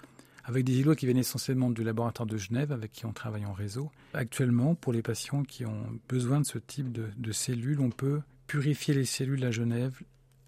avec 0.44 0.64
des 0.64 0.78
îlots 0.78 0.94
qui 0.94 1.04
viennent 1.04 1.18
essentiellement 1.18 1.70
du 1.70 1.84
laboratoire 1.84 2.26
de 2.26 2.38
Genève, 2.38 2.72
avec 2.72 2.92
qui 2.92 3.04
on 3.04 3.12
travaille 3.12 3.44
en 3.44 3.52
réseau. 3.52 3.90
Actuellement, 4.14 4.74
pour 4.74 4.92
les 4.94 5.02
patients 5.02 5.42
qui 5.42 5.66
ont 5.66 6.00
besoin 6.08 6.40
de 6.40 6.46
ce 6.46 6.58
type 6.58 6.90
de, 6.90 7.08
de 7.16 7.32
cellules, 7.32 7.80
on 7.80 7.90
peut 7.90 8.22
purifier 8.46 8.94
les 8.94 9.04
cellules 9.04 9.44
à 9.44 9.50
Genève, 9.50 10.00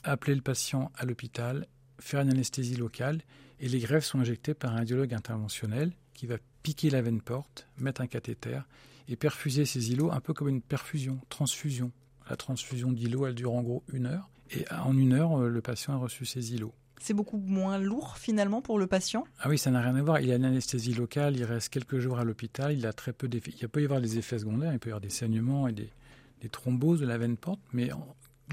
appeler 0.04 0.34
le 0.34 0.42
patient 0.42 0.90
à 0.96 1.04
l'hôpital, 1.04 1.66
faire 1.98 2.20
une 2.20 2.30
anesthésie 2.30 2.76
locale, 2.76 3.20
et 3.60 3.68
les 3.68 3.78
greffes 3.78 4.04
sont 4.04 4.18
injectées 4.18 4.54
par 4.54 4.72
un 4.72 4.76
radiologue 4.76 5.14
interventionnel 5.14 5.92
qui 6.14 6.26
va 6.26 6.36
piquer 6.62 6.90
la 6.90 7.02
veine 7.02 7.20
porte, 7.20 7.68
mettre 7.78 8.00
un 8.00 8.06
cathéter 8.06 8.60
et 9.08 9.16
perfuser 9.16 9.64
ces 9.64 9.92
îlots 9.92 10.10
un 10.12 10.20
peu 10.20 10.32
comme 10.32 10.48
une 10.48 10.62
perfusion, 10.62 11.20
transfusion. 11.28 11.92
La 12.30 12.36
transfusion 12.36 12.92
d'îlots, 12.92 13.26
elle 13.26 13.34
dure 13.34 13.52
en 13.52 13.62
gros 13.62 13.82
une 13.92 14.06
heure. 14.06 14.30
Et 14.50 14.64
en 14.70 14.96
une 14.96 15.12
heure, 15.12 15.40
euh, 15.40 15.48
le 15.48 15.60
patient 15.60 15.94
a 15.94 15.96
reçu 15.96 16.24
ses 16.24 16.54
îlots. 16.54 16.74
C'est 17.00 17.14
beaucoup 17.14 17.38
moins 17.38 17.78
lourd 17.78 18.16
finalement 18.16 18.62
pour 18.62 18.78
le 18.78 18.86
patient? 18.86 19.24
Ah 19.40 19.48
oui, 19.48 19.58
ça 19.58 19.72
n'a 19.72 19.80
rien 19.80 19.96
à 19.96 20.02
voir. 20.02 20.20
Il 20.20 20.30
a 20.30 20.36
une 20.36 20.44
anesthésie 20.44 20.94
locale, 20.94 21.36
il 21.36 21.44
reste 21.44 21.68
quelques 21.68 21.98
jours 21.98 22.18
à 22.18 22.24
l'hôpital, 22.24 22.72
il 22.72 22.86
a 22.86 22.92
très 22.92 23.12
peu 23.12 23.26
d'effets. 23.26 23.52
Il 23.60 23.68
peut 23.68 23.82
y 23.82 23.84
avoir 23.84 24.00
des 24.00 24.18
effets 24.18 24.38
secondaires, 24.38 24.72
il 24.72 24.78
peut 24.78 24.90
y 24.90 24.92
avoir 24.92 25.00
des 25.00 25.10
saignements 25.10 25.66
et 25.66 25.72
des, 25.72 25.90
thromboses 26.50 27.00
de 27.00 27.06
la 27.06 27.18
veine 27.18 27.36
porte, 27.36 27.60
mais 27.72 27.90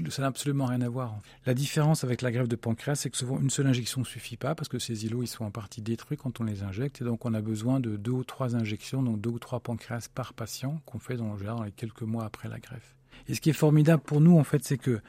ça 0.08 0.22
n'a 0.22 0.28
absolument 0.28 0.66
rien 0.66 0.80
à 0.80 0.88
voir. 0.88 1.18
La 1.46 1.54
différence 1.54 2.04
avec 2.04 2.22
la 2.22 2.32
greffe 2.32 2.48
de 2.48 2.56
pancréas, 2.56 2.94
c'est 2.96 3.10
que 3.10 3.16
souvent 3.16 3.38
une 3.38 3.50
seule 3.50 3.66
injection 3.66 4.00
ne 4.00 4.06
suffit 4.06 4.36
pas 4.36 4.54
parce 4.54 4.68
que 4.68 4.78
ces 4.78 5.04
îlots 5.04 5.22
ils 5.22 5.28
sont 5.28 5.44
en 5.44 5.50
partie 5.50 5.82
détruits 5.82 6.16
quand 6.16 6.40
on 6.40 6.44
les 6.44 6.62
injecte 6.62 7.02
et 7.02 7.04
donc 7.04 7.26
on 7.26 7.34
a 7.34 7.40
besoin 7.40 7.80
de 7.80 7.96
deux 7.96 8.12
ou 8.12 8.24
trois 8.24 8.56
injections, 8.56 9.02
donc 9.02 9.20
deux 9.20 9.30
ou 9.30 9.38
trois 9.38 9.60
pancréas 9.60 10.08
par 10.14 10.32
patient 10.32 10.80
qu'on 10.86 10.98
fait 10.98 11.16
dans, 11.16 11.36
dans 11.36 11.62
les 11.62 11.72
quelques 11.72 12.02
mois 12.02 12.24
après 12.24 12.48
la 12.48 12.58
greffe. 12.58 12.94
Et 13.28 13.34
ce 13.34 13.40
qui 13.40 13.50
est 13.50 13.54
formidable 13.54 14.02
pour 14.02 14.20
nous, 14.20 14.38
en 14.38 14.44
fait, 14.44 14.64
c'est 14.64 14.78
que 14.78 15.00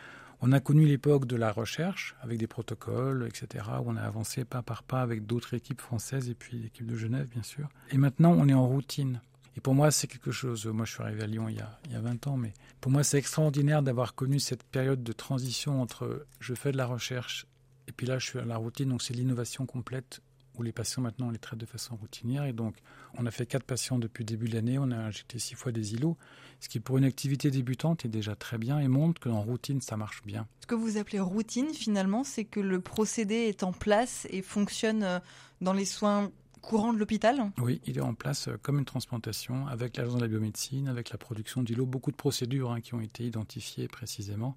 on 0.44 0.52
a 0.52 0.60
connu 0.60 0.86
l'époque 0.86 1.28
de 1.28 1.36
la 1.36 1.52
recherche 1.52 2.16
avec 2.22 2.40
des 2.40 2.48
protocoles, 2.48 3.28
etc., 3.28 3.64
où 3.80 3.92
on 3.92 3.96
a 3.96 4.02
avancé 4.02 4.44
pas 4.44 4.64
par 4.64 4.82
pas 4.82 5.02
avec 5.02 5.28
d'autres 5.28 5.54
équipes 5.54 5.82
françaises 5.82 6.30
et 6.30 6.34
puis 6.34 6.58
l'équipe 6.58 6.88
de 6.88 6.96
Genève, 6.96 7.30
bien 7.30 7.44
sûr. 7.44 7.70
Et 7.92 7.98
maintenant, 7.98 8.34
on 8.36 8.48
est 8.50 8.54
en 8.54 8.68
routine. 8.68 9.22
Et 9.58 9.62
pour 9.62 9.76
moi, 9.76 9.92
c'est 9.92 10.08
quelque 10.08 10.32
chose. 10.32 10.66
Moi, 10.66 10.86
je 10.86 10.94
suis 10.94 11.04
arrivé 11.04 11.24
à 11.24 11.28
Lyon 11.28 11.50
il 11.50 11.58
y 11.58 11.60
a, 11.60 11.80
il 11.86 11.92
y 11.92 11.96
a 11.96 12.02
20 12.02 12.28
ans, 12.28 12.38
mais 12.38 12.54
pour 12.80 12.92
moi, 12.92 13.04
c'est 13.04 13.18
extraordinaire 13.18 13.84
d'avoir 13.84 14.16
connu 14.16 14.40
cette 14.40 14.64
période 14.64 15.04
de 15.04 15.12
transition 15.12 15.82
entre 15.82 16.26
je 16.40 16.54
fais 16.54 16.72
de 16.72 16.78
la 16.78 16.86
recherche 16.86 17.46
et 17.88 17.92
puis 17.92 18.08
là, 18.08 18.20
je 18.20 18.28
suis 18.28 18.40
à 18.40 18.46
la 18.46 18.58
routine. 18.58 18.90
Donc, 18.90 19.02
c'est 19.02 19.14
l'innovation 19.14 19.66
complète 19.66 20.22
où 20.58 20.64
les 20.64 20.72
patients 20.72 21.02
maintenant 21.02 21.28
on 21.28 21.32
les 21.32 21.40
traite 21.40 21.60
de 21.60 21.66
façon 21.66 21.96
routinière. 21.96 22.46
Et 22.46 22.54
donc, 22.54 22.76
on 23.18 23.26
a 23.26 23.32
fait 23.32 23.46
quatre 23.46 23.64
patients 23.64 24.00
depuis 24.00 24.24
le 24.24 24.28
début 24.28 24.48
de 24.48 24.56
l'année. 24.56 24.78
On 24.80 24.92
a 24.92 24.98
injecté 24.98 25.40
six 25.40 25.56
fois 25.56 25.72
des 25.72 25.94
îlots, 25.94 26.18
ce 26.60 26.70
qui 26.70 26.80
pour 26.80 26.98
une 26.98 27.06
activité 27.06 27.52
débutante 27.52 28.06
est 28.06 28.10
déjà 28.10 28.36
très 28.36 28.58
bien 28.58 28.80
et 28.80 28.88
montre 28.88 29.22
qu'en 29.22 29.42
routine 29.42 29.82
ça 29.82 29.98
marche 29.98 30.24
bien. 30.24 30.48
Ce 30.62 30.68
que 30.68 30.76
vous 30.76 30.98
appelez 30.98 31.20
routine, 31.20 31.74
finalement, 31.74 32.24
c'est 32.24 32.46
que 32.46 32.60
le 32.60 32.80
procédé 32.82 33.36
est 33.36 33.64
en 33.64 33.72
place 33.74 34.28
et 34.30 34.42
fonctionne 34.42 35.04
euh, 35.04 35.20
dans 35.62 35.74
les 35.74 35.86
soins 35.86 36.32
courants 36.62 36.94
de 36.94 36.98
l'hôpital 36.98 37.52
Oui, 37.60 37.82
il 37.86 37.98
est 37.98 38.02
en 38.02 38.14
place 38.14 38.48
euh, 38.48 38.58
comme 38.62 38.80
une 38.80 38.86
transplantation 38.86 39.68
avec 39.68 39.98
l'agence 39.98 40.16
de 40.16 40.22
la 40.22 40.28
biomédecine, 40.28 40.88
avec 40.88 41.10
la 41.10 41.18
production 41.18 41.64
d'îlots, 41.64 41.86
beaucoup 41.86 42.12
de 42.12 42.16
procédures 42.16 42.72
hein, 42.72 42.82
qui 42.82 42.94
ont 42.94 43.02
été 43.02 43.26
identifiées 43.26 43.88
précisément. 43.88 44.56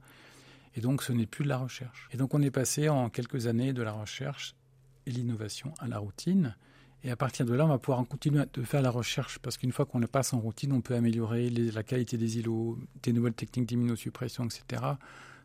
Et 0.77 0.81
donc, 0.81 1.03
ce 1.03 1.13
n'est 1.13 1.27
plus 1.27 1.45
de 1.45 1.49
la 1.49 1.59
recherche. 1.59 2.09
Et 2.13 2.17
donc, 2.17 2.35
on 2.35 2.43
est 2.43 2.51
passé 2.51 2.89
en 2.89 3.09
quelques 3.09 3.47
années 3.47 3.73
de 3.73 3.83
la 3.83 3.93
recherche 3.93 4.55
et 5.07 5.11
l'innovation 5.11 5.73
à 5.79 5.89
la 5.89 5.99
routine. 5.99 6.57
Et 7.05 7.11
à 7.11 7.17
partir 7.17 7.45
de 7.45 7.55
là, 7.55 7.65
on 7.65 7.69
va 7.69 7.79
pouvoir 7.79 8.05
continuer 8.07 8.45
de 8.53 8.63
faire 8.63 8.81
la 8.81 8.91
recherche 8.91 9.39
parce 9.39 9.59
qu'une 9.59 9.73
fois 9.73 9.85
qu'on 9.85 9.99
le 9.99 10.07
passe 10.07 10.33
en 10.33 10.41
routine, 10.41 10.73
on 10.73 10.81
peut 10.81 10.95
améliorer 10.95 11.51
la 11.51 11.83
qualité 11.83 12.17
des 12.17 12.39
îlots, 12.39 12.79
des 13.03 13.13
nouvelles 13.13 13.35
techniques 13.35 13.67
d'immunosuppression, 13.67 14.45
etc. 14.45 14.83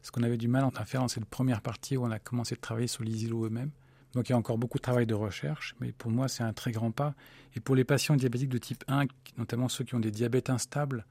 Ce 0.01 0.11
qu'on 0.11 0.23
avait 0.23 0.37
du 0.37 0.47
mal 0.47 0.65
à 0.75 0.85
faire 0.85 1.01
dans 1.01 1.09
cette 1.09 1.25
première 1.25 1.61
partie 1.61 1.97
où 1.97 2.05
on 2.05 2.11
a 2.11 2.19
commencé 2.19 2.55
de 2.55 2.61
travailler 2.61 2.87
sur 2.87 3.03
les 3.03 3.25
îlots 3.25 3.45
eux-mêmes. 3.45 3.71
Donc 4.13 4.29
il 4.29 4.31
y 4.31 4.35
a 4.35 4.37
encore 4.37 4.57
beaucoup 4.57 4.77
de 4.77 4.83
travail 4.83 5.05
de 5.05 5.13
recherche, 5.13 5.75
mais 5.79 5.91
pour 5.91 6.11
moi 6.11 6.27
c'est 6.27 6.43
un 6.43 6.53
très 6.53 6.71
grand 6.71 6.91
pas. 6.91 7.13
Et 7.55 7.59
pour 7.59 7.75
les 7.75 7.83
patients 7.83 8.15
diabétiques 8.15 8.49
de 8.49 8.57
type 8.57 8.83
1, 8.87 9.05
notamment 9.37 9.69
ceux 9.69 9.83
qui 9.83 9.95
ont 9.95 9.99
des 9.99 10.11
diabètes 10.11 10.49
instables, 10.49 11.05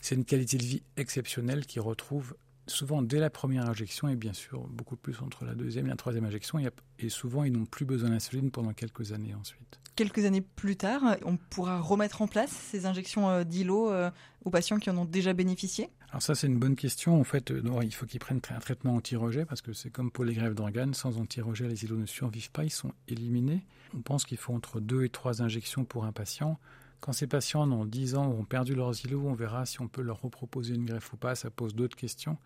c'est 0.00 0.14
une 0.14 0.24
qualité 0.24 0.56
de 0.56 0.64
vie 0.64 0.82
exceptionnelle 0.96 1.66
qu'ils 1.66 1.82
retrouvent 1.82 2.34
souvent 2.70 3.02
dès 3.02 3.18
la 3.18 3.30
première 3.30 3.68
injection 3.68 4.08
et 4.08 4.16
bien 4.16 4.32
sûr 4.32 4.66
beaucoup 4.68 4.96
plus 4.96 5.20
entre 5.20 5.44
la 5.44 5.54
deuxième 5.54 5.86
et 5.86 5.90
la 5.90 5.96
troisième 5.96 6.24
injection. 6.24 6.58
Et 6.98 7.08
souvent, 7.08 7.44
ils 7.44 7.52
n'ont 7.52 7.66
plus 7.66 7.84
besoin 7.84 8.10
d'insuline 8.10 8.50
pendant 8.50 8.72
quelques 8.72 9.12
années 9.12 9.34
ensuite. 9.34 9.80
Quelques 9.96 10.24
années 10.24 10.40
plus 10.40 10.76
tard, 10.76 11.02
on 11.24 11.36
pourra 11.36 11.80
remettre 11.80 12.22
en 12.22 12.28
place 12.28 12.50
ces 12.50 12.86
injections 12.86 13.28
euh, 13.28 13.44
d'îlots 13.44 13.90
euh, 13.90 14.10
aux 14.44 14.50
patients 14.50 14.78
qui 14.78 14.88
en 14.88 14.96
ont 14.96 15.04
déjà 15.04 15.32
bénéficié? 15.32 15.90
Alors 16.10 16.22
ça, 16.22 16.34
c'est 16.34 16.48
une 16.48 16.58
bonne 16.58 16.74
question. 16.74 17.20
En 17.20 17.24
fait, 17.24 17.52
euh, 17.52 17.62
il 17.82 17.94
faut 17.94 18.04
qu'ils 18.04 18.18
prennent 18.18 18.40
un 18.50 18.58
traitement 18.58 18.96
anti-rejet 18.96 19.44
parce 19.44 19.62
que 19.62 19.72
c'est 19.72 19.90
comme 19.90 20.10
pour 20.10 20.24
les 20.24 20.34
grèves 20.34 20.54
d'organes. 20.54 20.92
Sans 20.92 21.18
anti-rejet, 21.18 21.68
les 21.68 21.84
îlots 21.84 21.96
ne 21.96 22.06
survivent 22.06 22.50
pas, 22.50 22.64
ils 22.64 22.70
sont 22.70 22.92
éliminés. 23.06 23.64
On 23.94 24.00
pense 24.00 24.24
qu'il 24.24 24.38
faut 24.38 24.52
entre 24.52 24.80
deux 24.80 25.04
et 25.04 25.08
trois 25.08 25.40
injections 25.40 25.84
pour 25.84 26.04
un 26.04 26.12
patient. 26.12 26.58
Quand 27.00 27.12
ces 27.12 27.28
patients 27.28 27.66
dans 27.66 27.84
10 27.84 28.16
ans 28.16 28.28
ont 28.28 28.44
perdu 28.44 28.74
leurs 28.74 29.04
îlots, 29.04 29.22
on 29.24 29.34
verra 29.34 29.64
si 29.66 29.80
on 29.80 29.88
peut 29.88 30.02
leur 30.02 30.20
reproposer 30.20 30.74
une 30.74 30.84
greffe 30.84 31.12
ou 31.12 31.16
pas. 31.16 31.36
Ça 31.36 31.48
pose 31.48 31.74
d'autres 31.74 31.96
questions. 31.96 32.36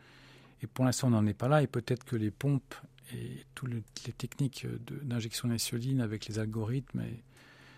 Et 0.62 0.66
pour 0.66 0.84
l'instant, 0.84 1.08
on 1.08 1.10
n'en 1.10 1.26
est 1.26 1.34
pas 1.34 1.48
là. 1.48 1.62
Et 1.62 1.66
peut-être 1.66 2.04
que 2.04 2.16
les 2.16 2.30
pompes 2.30 2.74
et 3.14 3.44
toutes 3.54 3.70
les 3.70 4.12
techniques 4.12 4.66
d'injection 5.02 5.48
d'insuline 5.48 6.00
avec 6.00 6.26
les 6.26 6.38
algorithmes 6.38 7.00
et 7.00 7.22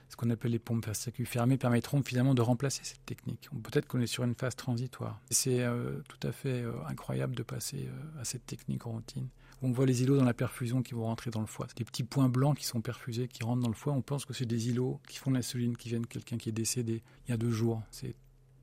ce 0.08 0.16
qu'on 0.16 0.30
appelle 0.30 0.52
les 0.52 0.58
pompes 0.58 0.86
à 0.88 0.94
circuit 0.94 1.26
fermé 1.26 1.56
permettront 1.56 2.02
finalement 2.02 2.34
de 2.34 2.42
remplacer 2.42 2.82
cette 2.84 3.04
technique. 3.04 3.48
Peut-être 3.62 3.86
qu'on 3.86 4.00
est 4.00 4.06
sur 4.06 4.24
une 4.24 4.34
phase 4.34 4.56
transitoire. 4.56 5.20
C'est 5.30 5.62
euh, 5.62 6.00
tout 6.08 6.26
à 6.26 6.32
fait 6.32 6.62
euh, 6.62 6.72
incroyable 6.88 7.34
de 7.34 7.42
passer 7.42 7.88
euh, 7.88 8.20
à 8.20 8.24
cette 8.24 8.46
technique 8.46 8.86
en 8.86 8.92
routine. 8.92 9.28
On 9.62 9.72
voit 9.72 9.86
les 9.86 10.02
îlots 10.02 10.18
dans 10.18 10.24
la 10.24 10.34
perfusion 10.34 10.82
qui 10.82 10.94
vont 10.94 11.04
rentrer 11.04 11.30
dans 11.30 11.40
le 11.40 11.46
foie. 11.46 11.66
Des 11.76 11.84
petits 11.84 12.04
points 12.04 12.28
blancs 12.28 12.58
qui 12.58 12.66
sont 12.66 12.80
perfusés, 12.80 13.26
qui 13.26 13.42
rentrent 13.42 13.62
dans 13.62 13.68
le 13.68 13.74
foie. 13.74 13.94
On 13.94 14.02
pense 14.02 14.24
que 14.24 14.34
c'est 14.34 14.46
des 14.46 14.68
îlots 14.68 15.00
qui 15.08 15.18
font 15.18 15.30
l'insuline, 15.30 15.76
qui 15.76 15.88
viennent 15.88 16.02
de 16.02 16.06
quelqu'un 16.06 16.36
qui 16.36 16.50
est 16.50 16.52
décédé 16.52 17.02
il 17.26 17.30
y 17.30 17.34
a 17.34 17.36
deux 17.36 17.50
jours. 17.50 17.82
C'est 17.90 18.14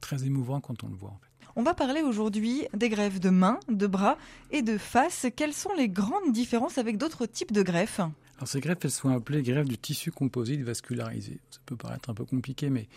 très 0.02 0.24
émouvant 0.26 0.62
quand 0.62 0.84
on 0.84 0.90
le 0.90 0.96
voit 0.96 1.10
en 1.10 1.18
fait. 1.18 1.34
On 1.56 1.62
va 1.62 1.76
parler 1.76 2.02
aujourd'hui 2.02 2.68
des 2.74 2.90
greffes 2.90 3.20
de 3.20 3.30
mains, 3.30 3.60
de 3.70 3.86
bras 3.86 4.18
et 4.50 4.64
de 4.64 4.78
face. 4.78 5.28
Quelles 5.36 5.54
sont 5.54 5.74
les 5.78 5.88
grandes 5.88 6.32
différences 6.32 6.80
avec 6.80 6.98
d'autres 6.98 7.28
types 7.28 7.52
de 7.52 7.62
greffes? 7.62 8.02
Alors 8.38 8.48
ces 8.48 8.60
greffes, 8.60 8.80
elles 8.84 8.92
sont 8.92 9.10
appelées 9.10 9.44
greffes 9.44 9.68
du 9.68 9.78
tissu 9.78 10.12
composite 10.12 10.62
vascularisé. 10.62 11.40
Ça 11.52 11.60
peut 11.66 11.76
paraître 11.76 12.10
un 12.10 12.14
peu 12.14 12.26
compliqué, 12.26 12.70
mais 12.70 12.88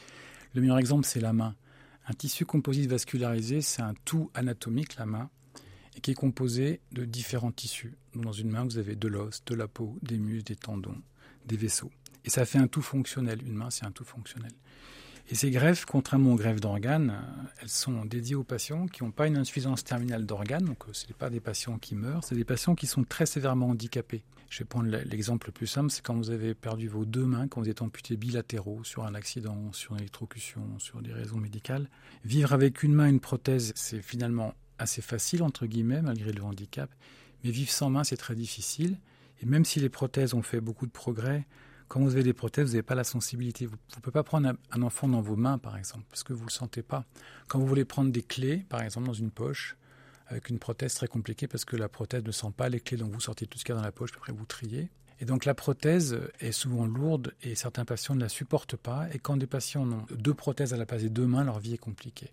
le 0.54 0.60
meilleur 0.60 0.78
exemple, 0.78 1.06
c'est 1.06 1.20
la 1.20 1.32
main. 1.32 1.54
Un 2.08 2.14
tissu 2.14 2.44
composite 2.44 2.88
vascularisé, 2.88 3.60
c'est 3.60 3.82
un 3.82 3.94
tout 4.04 4.30
anatomique, 4.34 4.96
la 4.96 5.06
main, 5.06 5.28
et 5.96 6.00
qui 6.00 6.12
est 6.12 6.14
composé 6.14 6.80
de 6.92 7.04
différents 7.04 7.52
tissus. 7.52 7.94
Dans 8.14 8.32
une 8.32 8.50
main, 8.50 8.64
vous 8.64 8.78
avez 8.78 8.96
de 8.96 9.08
l'os, 9.08 9.44
de 9.44 9.54
la 9.54 9.68
peau, 9.68 9.98
des 10.02 10.18
muscles, 10.18 10.44
des 10.44 10.56
tendons, 10.56 10.96
des 11.46 11.56
vaisseaux. 11.56 11.90
Et 12.24 12.30
ça 12.30 12.44
fait 12.44 12.58
un 12.58 12.68
tout 12.68 12.82
fonctionnel. 12.82 13.40
Une 13.46 13.54
main, 13.54 13.70
c'est 13.70 13.84
un 13.84 13.92
tout 13.92 14.04
fonctionnel. 14.04 14.52
Et 15.28 15.34
ces 15.34 15.50
greffes, 15.50 15.84
contrairement 15.84 16.34
aux 16.34 16.36
greffes 16.36 16.60
d'organes, 16.60 17.10
euh, 17.10 17.48
elles 17.60 17.68
sont 17.68 18.04
dédiées 18.04 18.36
aux 18.36 18.44
patients 18.44 18.86
qui 18.86 19.02
n'ont 19.02 19.10
pas 19.10 19.26
une 19.26 19.36
insuffisance 19.36 19.82
terminale 19.82 20.24
d'organes. 20.24 20.64
Donc, 20.64 20.84
euh, 20.84 20.92
ce 20.92 21.06
n'est 21.06 21.14
pas 21.14 21.30
des 21.30 21.40
patients 21.40 21.78
qui 21.78 21.96
meurent, 21.96 22.22
c'est 22.22 22.36
des 22.36 22.44
patients 22.44 22.74
qui 22.74 22.86
sont 22.86 23.02
très 23.02 23.26
sévèrement 23.26 23.68
handicapés. 23.70 24.22
Je 24.48 24.60
vais 24.60 24.64
prendre 24.64 24.88
l'exemple 24.88 25.48
le 25.48 25.52
plus 25.52 25.66
simple, 25.66 25.90
c'est 25.90 26.02
quand 26.02 26.14
vous 26.14 26.30
avez 26.30 26.54
perdu 26.54 26.86
vos 26.86 27.04
deux 27.04 27.24
mains, 27.24 27.48
quand 27.48 27.60
vous 27.60 27.68
êtes 27.68 27.82
amputé 27.82 28.16
bilatéraux 28.16 28.84
sur 28.84 29.04
un 29.04 29.16
accident, 29.16 29.72
sur 29.72 29.94
une 29.94 29.98
électrocution, 29.98 30.62
sur 30.78 31.02
des 31.02 31.12
raisons 31.12 31.38
médicales. 31.38 31.90
Vivre 32.24 32.52
avec 32.52 32.84
une 32.84 32.94
main, 32.94 33.08
une 33.08 33.18
prothèse, 33.18 33.72
c'est 33.74 34.00
finalement 34.00 34.54
assez 34.78 35.02
facile, 35.02 35.42
entre 35.42 35.66
guillemets, 35.66 36.00
malgré 36.00 36.32
le 36.32 36.44
handicap. 36.44 36.88
Mais 37.42 37.50
vivre 37.50 37.70
sans 37.70 37.90
main, 37.90 38.04
c'est 38.04 38.16
très 38.16 38.36
difficile. 38.36 38.98
Et 39.42 39.46
même 39.46 39.64
si 39.64 39.80
les 39.80 39.88
prothèses 39.88 40.32
ont 40.32 40.42
fait 40.42 40.60
beaucoup 40.60 40.86
de 40.86 40.92
progrès, 40.92 41.44
quand 41.88 42.00
vous 42.00 42.12
avez 42.12 42.22
des 42.22 42.32
prothèses, 42.32 42.66
vous 42.66 42.72
n'avez 42.72 42.82
pas 42.82 42.94
la 42.94 43.04
sensibilité. 43.04 43.66
Vous 43.66 43.76
ne 43.76 44.00
pouvez 44.00 44.12
pas 44.12 44.22
prendre 44.22 44.52
un 44.70 44.82
enfant 44.82 45.08
dans 45.08 45.20
vos 45.20 45.36
mains, 45.36 45.58
par 45.58 45.76
exemple, 45.76 46.04
parce 46.10 46.22
que 46.22 46.32
vous 46.32 46.40
ne 46.40 46.46
le 46.46 46.52
sentez 46.52 46.82
pas. 46.82 47.04
Quand 47.48 47.58
vous 47.58 47.66
voulez 47.66 47.84
prendre 47.84 48.10
des 48.10 48.22
clés, 48.22 48.66
par 48.68 48.82
exemple, 48.82 49.06
dans 49.06 49.12
une 49.12 49.30
poche, 49.30 49.76
avec 50.26 50.50
une 50.50 50.58
prothèse 50.58 50.94
très 50.94 51.06
compliquée, 51.06 51.46
parce 51.46 51.64
que 51.64 51.76
la 51.76 51.88
prothèse 51.88 52.24
ne 52.24 52.32
sent 52.32 52.52
pas 52.56 52.68
les 52.68 52.80
clés, 52.80 52.96
donc 52.96 53.12
vous 53.12 53.20
sortez 53.20 53.46
tout 53.46 53.58
ce 53.58 53.64
qu'il 53.64 53.74
y 53.74 53.78
a 53.78 53.80
dans 53.80 53.84
la 53.84 53.92
poche, 53.92 54.10
puis 54.10 54.20
après 54.20 54.32
vous 54.32 54.46
triez. 54.46 54.90
Et 55.20 55.24
donc 55.24 55.44
la 55.44 55.54
prothèse 55.54 56.20
est 56.40 56.52
souvent 56.52 56.86
lourde 56.86 57.32
et 57.42 57.54
certains 57.54 57.84
patients 57.84 58.14
ne 58.14 58.20
la 58.20 58.28
supportent 58.28 58.76
pas. 58.76 59.06
Et 59.14 59.18
quand 59.18 59.36
des 59.36 59.46
patients 59.46 59.90
ont 59.90 60.06
deux 60.10 60.34
prothèses 60.34 60.74
à 60.74 60.76
la 60.76 60.84
place 60.84 61.02
des 61.02 61.08
deux 61.08 61.26
mains, 61.26 61.44
leur 61.44 61.58
vie 61.58 61.74
est 61.74 61.78
compliquée. 61.78 62.32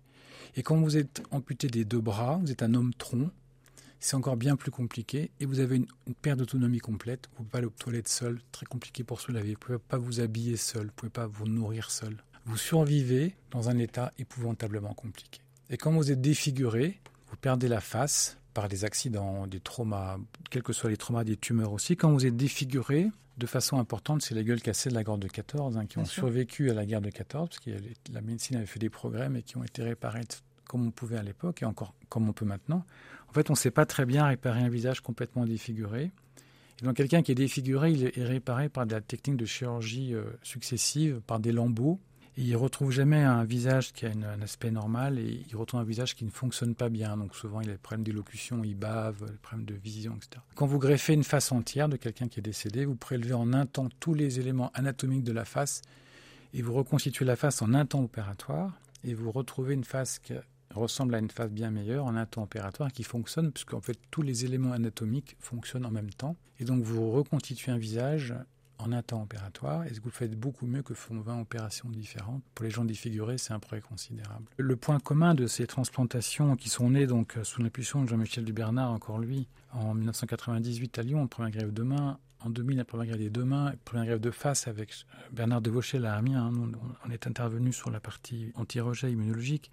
Et 0.56 0.62
quand 0.62 0.76
vous 0.76 0.96
êtes 0.96 1.22
amputé 1.30 1.68
des 1.68 1.84
deux 1.84 2.00
bras, 2.00 2.38
vous 2.42 2.50
êtes 2.50 2.62
un 2.62 2.74
homme 2.74 2.92
tronc, 2.92 3.30
c'est 4.04 4.16
encore 4.16 4.36
bien 4.36 4.54
plus 4.54 4.70
compliqué 4.70 5.30
et 5.40 5.46
vous 5.46 5.60
avez 5.60 5.76
une, 5.76 5.86
perte 6.20 6.38
d'autonomie 6.38 6.78
complète. 6.78 7.26
Vous 7.26 7.32
ne 7.32 7.36
pouvez 7.36 7.48
pas 7.48 7.58
aller 7.58 7.66
aux 7.66 7.70
toilettes 7.70 8.08
seul, 8.08 8.38
très 8.52 8.66
compliqué 8.66 9.02
pour 9.02 9.18
se 9.18 9.32
laver. 9.32 9.48
Vous 9.48 9.52
ne 9.52 9.56
pouvez 9.56 9.78
pas 9.78 9.96
vous 9.96 10.20
habiller 10.20 10.58
seul, 10.58 10.82
vous 10.82 10.86
ne 10.88 10.90
pouvez 10.90 11.10
pas 11.10 11.26
vous 11.26 11.48
nourrir 11.48 11.90
seul. 11.90 12.22
Vous 12.44 12.58
survivez 12.58 13.34
dans 13.50 13.70
un 13.70 13.78
état 13.78 14.12
épouvantablement 14.18 14.92
compliqué. 14.92 15.40
Et 15.70 15.78
quand 15.78 15.90
vous 15.90 16.12
êtes 16.12 16.20
défiguré, 16.20 17.00
vous 17.28 17.36
perdez 17.38 17.66
la 17.66 17.80
face 17.80 18.36
par 18.52 18.68
des 18.68 18.84
accidents, 18.84 19.46
des 19.46 19.60
traumas, 19.60 20.18
quels 20.50 20.62
que 20.62 20.74
soient 20.74 20.90
les 20.90 20.98
traumas, 20.98 21.24
des 21.24 21.38
tumeurs 21.38 21.72
aussi. 21.72 21.96
Quand 21.96 22.12
vous 22.12 22.26
êtes 22.26 22.36
défiguré, 22.36 23.10
de 23.38 23.46
façon 23.46 23.78
importante, 23.78 24.20
c'est 24.20 24.34
les 24.34 24.44
gueules 24.44 24.60
cassées 24.60 24.90
de 24.90 24.94
la 24.94 25.02
guerre 25.02 25.16
de 25.16 25.28
14 25.28 25.78
hein, 25.78 25.86
qui 25.86 25.96
ont 25.96 26.04
survécu 26.04 26.70
à 26.70 26.74
la 26.74 26.84
guerre 26.84 27.00
de 27.00 27.08
14, 27.08 27.48
parce 27.48 27.58
que 27.58 27.70
la 28.12 28.20
médecine 28.20 28.56
avait 28.56 28.66
fait 28.66 28.78
des 28.78 28.90
progrès, 28.90 29.30
mais 29.30 29.42
qui 29.42 29.56
ont 29.56 29.64
été 29.64 29.82
réparés 29.82 30.20
comme 30.68 30.86
on 30.86 30.90
pouvait 30.90 31.16
à 31.16 31.22
l'époque 31.22 31.62
et 31.62 31.64
encore 31.64 31.94
comme 32.08 32.28
on 32.28 32.32
peut 32.32 32.44
maintenant. 32.44 32.84
En 33.28 33.32
fait, 33.32 33.50
on 33.50 33.54
ne 33.54 33.58
sait 33.58 33.70
pas 33.70 33.86
très 33.86 34.06
bien 34.06 34.26
réparer 34.26 34.60
un 34.60 34.68
visage 34.68 35.00
complètement 35.00 35.44
défiguré. 35.44 36.12
Et 36.80 36.84
donc, 36.84 36.96
quelqu'un 36.96 37.22
qui 37.22 37.32
est 37.32 37.36
défiguré, 37.36 37.92
il 37.92 38.04
est 38.04 38.24
réparé 38.24 38.68
par 38.68 38.86
de 38.86 38.92
la 38.92 39.00
technique 39.00 39.36
de 39.36 39.46
chirurgie 39.46 40.14
euh, 40.14 40.24
successive, 40.42 41.20
par 41.26 41.40
des 41.40 41.52
lambeaux. 41.52 42.00
Et 42.36 42.42
il 42.42 42.56
retrouve 42.56 42.90
jamais 42.90 43.22
un 43.22 43.44
visage 43.44 43.92
qui 43.92 44.06
a 44.06 44.10
un 44.10 44.42
aspect 44.42 44.72
normal 44.72 45.20
et 45.20 45.44
il 45.48 45.56
retrouve 45.56 45.78
un 45.78 45.84
visage 45.84 46.16
qui 46.16 46.24
ne 46.24 46.30
fonctionne 46.30 46.74
pas 46.74 46.88
bien. 46.88 47.16
Donc 47.16 47.36
souvent, 47.36 47.60
il 47.60 47.68
a 47.68 47.72
des 47.72 47.78
problèmes 47.78 48.02
d'élocution, 48.02 48.64
il 48.64 48.74
bave, 48.74 49.24
des 49.24 49.38
problèmes 49.38 49.66
de 49.66 49.74
vision, 49.74 50.16
etc. 50.16 50.42
Quand 50.56 50.66
vous 50.66 50.80
greffez 50.80 51.14
une 51.14 51.22
face 51.22 51.52
entière 51.52 51.88
de 51.88 51.96
quelqu'un 51.96 52.26
qui 52.26 52.40
est 52.40 52.42
décédé, 52.42 52.86
vous 52.86 52.96
prélevez 52.96 53.34
en 53.34 53.52
un 53.52 53.66
temps 53.66 53.88
tous 54.00 54.14
les 54.14 54.40
éléments 54.40 54.72
anatomiques 54.74 55.22
de 55.22 55.30
la 55.30 55.44
face 55.44 55.82
et 56.54 56.62
vous 56.62 56.72
reconstituez 56.72 57.24
la 57.24 57.36
face 57.36 57.62
en 57.62 57.72
un 57.72 57.86
temps 57.86 58.02
opératoire 58.02 58.72
et 59.04 59.14
vous 59.14 59.30
retrouvez 59.30 59.74
une 59.74 59.84
face 59.84 60.18
qui 60.18 60.32
ressemble 60.74 61.14
à 61.14 61.18
une 61.18 61.30
phase 61.30 61.50
bien 61.50 61.70
meilleure 61.70 62.04
en 62.04 62.16
un 62.16 62.26
temps 62.26 62.42
opératoire 62.42 62.92
qui 62.92 63.02
fonctionne 63.02 63.52
puisqu'en 63.52 63.80
fait 63.80 63.98
tous 64.10 64.22
les 64.22 64.44
éléments 64.44 64.72
anatomiques 64.72 65.36
fonctionnent 65.40 65.86
en 65.86 65.90
même 65.90 66.10
temps. 66.10 66.36
Et 66.60 66.64
donc 66.64 66.82
vous 66.82 67.10
reconstituez 67.10 67.72
un 67.72 67.78
visage 67.78 68.34
en 68.78 68.92
un 68.92 69.02
temps 69.02 69.22
opératoire 69.22 69.84
et 69.86 69.90
vous 69.90 70.06
le 70.06 70.10
faites 70.10 70.38
beaucoup 70.38 70.66
mieux 70.66 70.82
que 70.82 70.94
font 70.94 71.20
20 71.20 71.40
opérations 71.40 71.88
différentes. 71.88 72.42
Pour 72.54 72.64
les 72.64 72.70
gens 72.70 72.84
défigurés, 72.84 73.38
c'est 73.38 73.52
un 73.52 73.60
progrès 73.60 73.80
considérable. 73.80 74.46
Le 74.56 74.76
point 74.76 74.98
commun 74.98 75.34
de 75.34 75.46
ces 75.46 75.66
transplantations 75.66 76.56
qui 76.56 76.68
sont 76.68 76.90
nées 76.90 77.06
donc 77.06 77.38
sous 77.42 77.62
l'impulsion 77.62 78.02
de 78.02 78.08
Jean-Michel 78.08 78.44
Dubernard, 78.44 78.90
encore 78.90 79.18
lui, 79.18 79.48
en 79.72 79.94
1998 79.94 80.98
à 80.98 81.02
Lyon, 81.02 81.26
première 81.26 81.50
grève 81.50 81.72
de 81.72 81.82
main, 81.82 82.18
en 82.40 82.50
2000, 82.50 82.76
la 82.76 82.84
première 82.84 83.06
grève 83.06 83.18
des 83.18 83.30
deux 83.30 83.44
mains, 83.44 83.72
première 83.84 84.06
grève 84.06 84.20
de 84.20 84.30
face 84.30 84.68
avec 84.68 84.92
Bernard 85.32 85.62
Devauchel 85.62 86.04
à 86.04 86.14
Amiens. 86.14 86.46
Hein. 86.46 86.72
on 87.06 87.10
est 87.10 87.26
intervenu 87.26 87.72
sur 87.72 87.90
la 87.90 88.00
partie 88.00 88.52
anti-rejet 88.54 89.10
immunologique. 89.10 89.70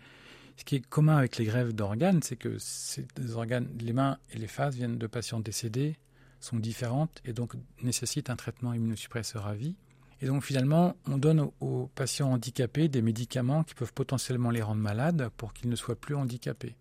Ce 0.62 0.64
qui 0.64 0.76
est 0.76 0.88
commun 0.88 1.18
avec 1.18 1.38
les 1.38 1.46
grèves 1.46 1.74
d'organes, 1.74 2.22
c'est 2.22 2.36
que 2.36 2.60
ces 2.60 3.08
organes, 3.34 3.68
les 3.80 3.94
mains 3.94 4.20
et 4.32 4.38
les 4.38 4.46
faces 4.46 4.76
viennent 4.76 5.00
de 5.00 5.08
patients 5.08 5.40
décédés, 5.40 5.98
sont 6.40 6.58
différentes 6.58 7.20
et 7.26 7.34
donc 7.34 7.54
nécessitent 7.82 8.30
un 8.30 8.36
traitement 8.36 8.72
immunosuppresseur 8.72 9.48
à 9.48 9.56
vie. 9.56 9.74
Et 10.22 10.28
donc 10.28 10.44
finalement, 10.44 10.96
on 11.08 11.18
donne 11.18 11.50
aux 11.62 11.90
patients 11.96 12.32
handicapés 12.32 12.90
des 12.90 13.02
médicaments 13.02 13.64
qui 13.64 13.74
peuvent 13.74 13.92
potentiellement 13.92 14.52
les 14.52 14.62
rendre 14.62 14.82
malades 14.82 15.30
pour 15.36 15.52
qu'ils 15.54 15.68
ne 15.68 15.76
soient 15.76 15.96
plus 15.96 16.14
handicapés. 16.14 16.76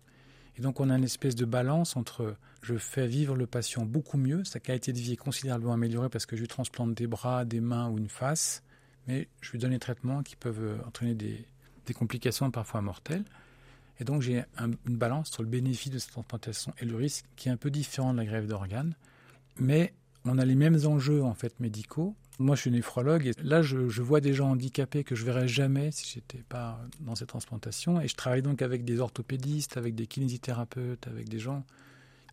Et 0.57 0.61
donc 0.61 0.79
on 0.79 0.91
a 0.91 0.95
une 0.95 1.03
espèce 1.03 1.33
de 1.33 1.45
balance 1.45 1.97
entre 1.97 2.35
je 2.61 2.77
fais 2.77 3.07
vivre 3.07 3.35
le 3.35 3.47
patient 3.47 3.83
beaucoup 3.83 4.19
mieux, 4.19 4.43
sa 4.43 4.59
qualité 4.59 4.93
de 4.93 4.99
vie 4.99 5.13
est 5.13 5.17
considérablement 5.17 5.73
améliorée 5.73 6.09
parce 6.09 6.27
que 6.27 6.35
je 6.35 6.41
lui 6.41 6.47
transplante 6.47 6.93
des 6.93 7.07
bras, 7.07 7.45
des 7.45 7.61
mains 7.61 7.89
ou 7.89 7.97
une 7.97 8.09
face, 8.09 8.61
mais 9.07 9.27
je 9.41 9.53
lui 9.53 9.57
donne 9.57 9.71
des 9.71 9.79
traitements 9.79 10.21
qui 10.21 10.35
peuvent 10.35 10.79
entraîner 10.85 11.15
des, 11.15 11.47
des 11.87 11.95
complications 11.95 12.51
parfois 12.51 12.83
mortelles. 12.83 13.25
Et 14.01 14.03
donc 14.03 14.23
j'ai 14.23 14.43
une 14.59 14.97
balance 14.97 15.29
entre 15.29 15.43
le 15.43 15.47
bénéfice 15.47 15.91
de 15.91 15.99
cette 15.99 16.11
transplantation 16.11 16.73
et 16.79 16.85
le 16.85 16.95
risque 16.95 17.25
qui 17.35 17.49
est 17.49 17.51
un 17.51 17.57
peu 17.57 17.69
différent 17.69 18.11
de 18.11 18.17
la 18.17 18.25
grève 18.25 18.47
d'organes. 18.47 18.95
Mais 19.57 19.93
on 20.25 20.39
a 20.39 20.45
les 20.45 20.55
mêmes 20.55 20.79
enjeux 20.85 21.23
en 21.23 21.35
fait 21.35 21.59
médicaux. 21.59 22.15
Moi, 22.39 22.55
je 22.55 22.61
suis 22.61 22.71
néphrologue 22.71 23.27
et 23.27 23.33
là, 23.43 23.61
je, 23.61 23.77
vois 24.01 24.19
des 24.19 24.33
gens 24.33 24.49
handicapés 24.49 25.03
que 25.03 25.13
je 25.13 25.23
verrais 25.23 25.47
jamais 25.47 25.91
si 25.91 26.11
j'étais 26.11 26.43
pas 26.49 26.79
dans 27.01 27.13
cette 27.13 27.27
transplantation. 27.27 28.01
Et 28.01 28.07
je 28.07 28.15
travaille 28.15 28.41
donc 28.41 28.63
avec 28.63 28.83
des 28.83 28.99
orthopédistes, 28.99 29.77
avec 29.77 29.93
des 29.93 30.07
kinésithérapeutes, 30.07 31.05
avec 31.07 31.29
des 31.29 31.37
gens 31.37 31.63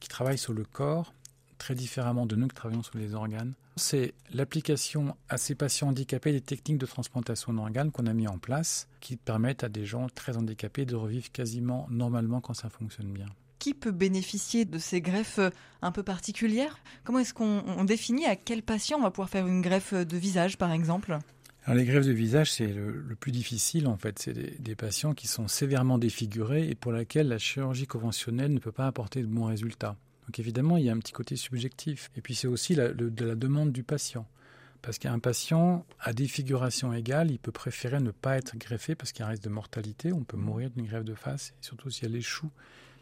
qui 0.01 0.09
travaillent 0.09 0.39
sur 0.39 0.55
le 0.55 0.65
corps 0.65 1.13
très 1.59 1.75
différemment 1.75 2.25
de 2.25 2.37
nous 2.37 2.49
qui 2.49 2.55
travaillons 2.55 2.83
sur 2.83 2.97
les 2.97 3.15
organes. 3.15 3.53
C'est 3.78 4.14
l'application 4.32 5.16
à 5.28 5.38
ces 5.38 5.54
patients 5.54 5.88
handicapés 5.88 6.32
des 6.32 6.40
techniques 6.40 6.78
de 6.78 6.87
transplantation 6.87 7.52
d'organes 7.52 7.90
qu'on 7.90 8.06
a 8.06 8.12
mis 8.12 8.28
en 8.28 8.38
place 8.38 8.88
qui 9.00 9.16
permettent 9.16 9.64
à 9.64 9.68
des 9.68 9.87
gens 9.87 10.08
très 10.14 10.37
handicapés 10.37 10.85
de 10.85 10.97
revivre 10.97 11.30
quasiment 11.32 11.87
normalement 11.90 12.40
quand 12.40 12.54
ça 12.54 12.68
fonctionne 12.68 13.12
bien. 13.12 13.26
Qui 13.58 13.75
peut 13.75 13.90
bénéficier 13.90 14.64
de 14.64 14.78
ces 14.78 15.00
greffes 15.00 15.40
un 15.82 15.92
peu 15.92 16.02
particulières? 16.02 16.78
Comment 17.04 17.20
est-ce 17.20 17.35
qu'on 17.35 17.85
définit 17.85 18.26
à 18.26 18.37
quel 18.37 18.62
patient 18.62 18.99
on 18.99 19.02
va 19.02 19.11
pouvoir 19.11 19.30
faire 19.30 19.47
une 19.47 19.62
greffe 19.62 19.94
de 19.94 20.16
visage 20.16 20.58
par 20.58 20.73
exemple? 20.73 21.18
Les 21.75 21.85
greffes 21.85 22.06
de 22.06 22.12
visage, 22.12 22.52
c'est 22.52 22.66
le, 22.66 23.14
plus 23.18 23.32
difficile 23.32 23.88
en 23.88 23.97
fait. 23.99 24.18
C'est 24.18 24.61
des, 24.61 24.75
patients 24.75 25.12
qui 25.12 25.26
sont 25.26 25.49
sévèrement 25.49 25.99
défigurés 25.99 26.68
et 26.68 26.75
pour 26.75 26.92
lesquels 26.92 27.28
la 27.28 27.38
chirurgie 27.38 27.87
conventionnelle 27.87 28.52
ne 28.52 28.58
peut 28.58 28.73
pas 28.73 28.87
apporter 28.87 29.20
de 29.20 29.26
bons 29.26 29.44
résultats. 29.44 29.97
Donc 30.28 30.38
évidemment, 30.38 30.76
il 30.76 30.85
y 30.85 30.90
a 30.90 30.92
un 30.92 30.99
petit 30.99 31.14
côté 31.14 31.37
subjectif. 31.37 32.11
Et 32.14 32.20
puis 32.20 32.35
c'est 32.35 32.49
aussi 32.49 32.75
de 32.75 33.25
la 33.25 33.35
demande 33.35 33.73
du 33.73 33.82
patient. 33.82 34.26
Parce 34.82 34.99
qu'un 34.99 35.18
patient 35.18 35.87
à 36.00 36.12
défiguration 36.12 36.92
égale, 36.92 37.30
il 37.30 37.38
peut 37.38 37.50
préférer 37.50 37.99
ne 37.99 38.11
pas 38.11 38.37
être 38.37 38.54
greffé 38.58 38.94
parce 38.94 39.12
qu'il 39.12 39.23
y 39.23 39.23
a 39.25 39.28
un 39.28 39.30
risque 39.30 39.44
de 39.44 39.49
mortalité. 39.49 40.12
On 40.12 40.25
peut 40.25 40.37
mourir 40.37 40.68
d'une 40.68 40.87
greffe 40.87 41.04
de 41.04 41.14
face, 41.14 41.54
surtout 41.62 41.90
si 41.90 42.04
elle 42.04 42.14
échoue. 42.14 42.50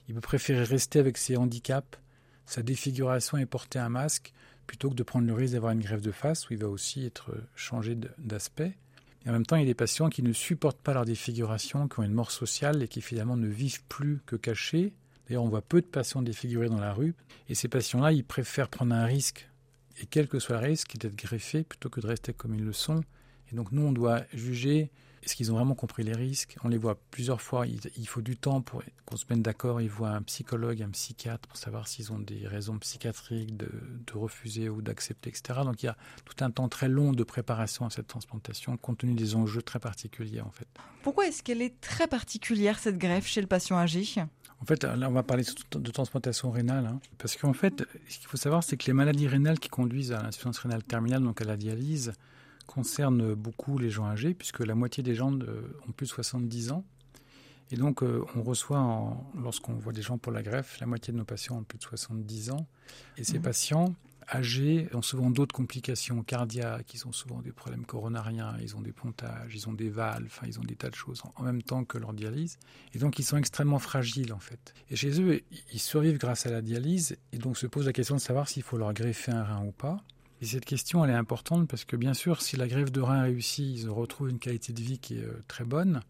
Il 0.09 0.15
peut 0.15 0.21
préférer 0.21 0.63
rester 0.63 1.01
avec 1.01 1.19
ses 1.19 1.37
handicaps, 1.37 1.99
sa 2.47 2.63
défiguration 2.63 3.39
et 3.39 3.45
porter 3.45 3.81
un 3.81 3.89
masque 3.89 4.33
plutôt 4.69 4.91
que 4.91 4.95
de 4.95 5.03
prendre 5.03 5.27
le 5.27 5.35
risque 5.35 5.55
d'avoir 5.55 5.73
une 5.73 5.81
greffe 5.81 6.03
de 6.03 6.13
face 6.13 6.49
où 6.49 6.53
il 6.53 6.61
va 6.61 6.69
aussi 6.69 7.05
être 7.07 7.37
changé 7.57 7.99
d'aspect. 8.19 8.77
Et 9.25 9.31
en 9.31 9.33
même 9.33 9.45
temps, 9.45 9.57
il 9.57 9.61
y 9.61 9.65
a 9.65 9.67
des 9.67 9.75
patients 9.75 10.11
qui 10.11 10.23
ne 10.23 10.33
supportent 10.33 10.81
pas 10.81 10.95
leur 10.95 11.05
défiguration, 11.05 11.89
qui 11.89 11.99
ont 11.99 12.05
une 12.05 12.15
mort 12.15 12.31
sociale 12.31 12.85
et 12.85 12.89
qui 12.89 13.01
finalement 13.01 13.37
ne 13.37 13.49
vivent 13.49 13.83
plus 13.89 14.21
que 14.27 14.37
cachés. 14.37 14.95
D'ailleurs, 15.27 15.45
on 15.45 15.49
voit 15.49 15.63
peu 15.63 15.81
de 15.81 15.87
patients 15.87 16.23
défigurés 16.23 16.69
dans 16.69 16.81
la 16.81 16.93
rue. 16.93 17.15
Et 17.49 17.55
ces 17.55 17.69
patients-là, 17.69 18.13
ils 18.13 18.25
préfèrent 18.25 18.69
prendre 18.69 18.95
un 18.95 19.05
risque, 19.05 19.49
et 20.01 20.07
quel 20.07 20.29
que 20.29 20.39
soit 20.39 20.61
le 20.61 20.67
risque, 20.67 20.97
d'être 20.97 21.17
greffés 21.17 21.65
plutôt 21.65 21.89
que 21.89 22.01
de 22.01 22.07
rester 22.07 22.33
comme 22.33 22.55
ils 22.55 22.65
le 22.65 22.73
sont. 22.73 23.03
Et 23.51 23.57
donc, 23.57 23.73
nous, 23.73 23.83
on 23.83 23.93
doit 23.93 24.23
juger 24.33 24.91
est-ce 25.27 25.35
qu'ils 25.35 25.51
ont 25.51 25.57
vraiment 25.57 25.75
compris 25.75 26.05
les 26.05 26.13
risques 26.13 26.57
On 26.63 26.69
les 26.69 26.79
voit 26.79 26.97
plusieurs 27.11 27.43
fois. 27.43 27.67
Il, 27.67 28.07
faut 28.07 28.21
du 28.21 28.37
temps 28.37 28.61
pour 28.61 28.85
qu'on 29.07 29.17
se 29.17 29.25
mette 29.29 29.43
d'accord. 29.43 29.81
Ils 29.81 29.91
voient 29.91 30.11
un 30.11 30.23
psychologue, 30.23 30.81
un 30.83 30.91
psychiatre 30.91 31.49
pour 31.49 31.57
savoir 31.57 31.89
s'ils 31.89 32.13
ont 32.13 32.21
des 32.21 32.47
raisons 32.47 32.79
psychiatriques 32.79 33.57
de, 33.57 33.69
refuser 34.15 34.69
ou 34.69 34.83
d'accepter, 34.83 35.31
etc. 35.31 35.63
Donc 35.65 35.83
il 35.83 35.87
y 35.87 35.89
a 35.89 35.97
tout 36.25 36.45
un 36.45 36.53
temps 36.53 36.69
très 36.69 36.89
long 36.89 37.13
de 37.13 37.25
préparation 37.25 37.85
à 37.85 37.91
cette 37.91 38.07
transplantation, 38.07 38.77
compte 38.77 38.99
tenu 38.99 39.15
des 39.15 39.35
enjeux 39.35 39.63
très 39.63 39.81
particuliers 39.81 40.43
en 40.43 40.53
fait. 40.53 40.69
Pourquoi 41.03 41.27
est-ce 41.27 41.43
qu'elle 41.43 41.61
est 41.61 41.81
très 41.81 42.07
particulière 42.07 42.79
cette 42.79 42.97
greffe 42.97 43.27
chez 43.27 43.41
le 43.41 43.49
patient 43.49 43.77
âgé? 43.77 44.05
En 44.61 44.65
fait, 44.65 44.85
là, 44.85 45.09
on 45.09 45.13
va 45.13 45.23
parler 45.23 45.45
de 45.71 45.91
transplantation 45.91 46.51
rénale, 46.51 46.87
hein. 46.87 47.01
parce 47.19 47.37
qu'en 47.37 47.53
fait, 47.53 47.85
ce 48.09 48.19
qu'il 48.19 48.27
faut 48.27 48.39
savoir, 48.39 48.65
c'est 48.65 48.77
que 48.77 48.87
les 48.87 48.95
maladies 48.95 49.29
rénales 49.29 49.59
qui 49.59 49.69
conduisent 49.69 50.13
à 50.13 50.23
l'insuffisance 50.23 50.59
rénale 50.59 50.83
terminale, 50.83 51.23
donc 51.23 51.43
à 51.43 51.45
la 51.45 51.57
dialyse, 51.57 52.13
concerne 52.67 53.35
beaucoup 53.35 53.79
les 53.79 53.91
gens 53.91 54.07
âgés, 54.07 54.35
puisque 54.35 54.61
la 54.61 54.75
moitié 54.75 55.03
des 55.03 55.15
gens 55.15 55.33
ont 55.33 55.93
plus 55.95 56.07
de 56.07 56.11
70 56.11 56.73
ans. 56.73 56.85
Et 57.71 57.77
donc, 57.77 58.03
euh, 58.03 58.25
on 58.35 58.43
reçoit, 58.43 59.17
lorsqu'on 59.41 59.75
voit 59.75 59.93
des 59.93 60.03
gens 60.03 60.19
pour 60.19 60.33
la 60.33 60.43
greffe, 60.43 60.79
la 60.81 60.87
moitié 60.87 61.13
de 61.13 61.19
nos 61.19 61.25
patients 61.25 61.59
ont 61.59 61.65
plus 61.65 61.79
de 61.79 61.83
70 61.83 62.51
ans. 62.51 62.67
Et 63.17 63.25
ces 63.25 63.39
mmh. 63.39 63.43
patients 63.43 63.95
âgés 64.29 64.89
ont 64.93 65.03
souvent 65.03 65.31
d'autres 65.31 65.55
complications 65.55 66.23
cardiaques, 66.23 66.95
ils 66.95 67.07
ont 67.07 67.13
souvent 67.13 67.41
des 67.41 67.53
problèmes 67.53 67.85
coronariens, 67.85 68.57
ils 68.61 68.77
ont 68.77 68.81
des 68.81 68.93
pontages, 68.93 69.55
ils 69.55 69.69
ont 69.69 69.73
des 69.73 69.89
valves, 69.89 70.27
enfin, 70.27 70.47
ils 70.47 70.59
ont 70.59 70.65
des 70.65 70.77
tas 70.77 70.91
de 70.91 70.95
choses 70.95 71.23
en 71.37 71.43
même 71.43 71.63
temps 71.63 71.85
que 71.85 71.99
leur 71.99 72.13
dialyse. 72.13 72.59
Et 72.95 72.99
donc, 72.99 73.19
ils 73.19 73.25
sont 73.25 73.37
extrêmement 73.37 73.79
fragiles, 73.79 74.33
en 74.33 74.39
fait. 74.39 74.75
Et 74.91 74.97
chez 74.97 75.21
eux, 75.21 75.43
ils 75.73 75.81
survivent 75.81 76.19
grâce 76.19 76.47
à 76.47 76.51
la 76.51 76.63
dialyse. 76.63 77.17
Et 77.33 77.39
donc, 77.39 77.57
se 77.57 77.67
pose 77.67 77.87
la 77.87 77.93
question 77.93 78.17
de 78.17 78.21
savoir 78.21 78.49
s'il 78.49 78.63
faut 78.63 78.79
leur 78.79 78.93
greffer 78.93 79.33
un 79.33 79.45
rein 79.45 79.65
ou 79.65 79.73
pas. 79.73 80.03
Et 80.41 80.47
cette 80.47 80.65
question, 80.65 81.05
elle 81.05 81.11
est 81.11 81.15
importante 81.15 81.69
parce 81.69 81.85
que 81.85 81.97
bien 81.97 82.13
sûr, 82.13 82.43
si 82.43 82.57
la 82.57 82.69
greffe 82.69 82.93
de 82.93 83.01
rein 83.01 83.23
réussit, 83.23 83.79
ils 83.81 83.89
retrouvent 83.89 84.29
une 84.29 84.39
qualité 84.39 84.73
de 84.73 84.81
vie 84.81 84.99
qui 84.99 85.19
est 85.19 85.25
euh, 85.25 85.43
très 85.49 85.65
bonne. 85.65 86.03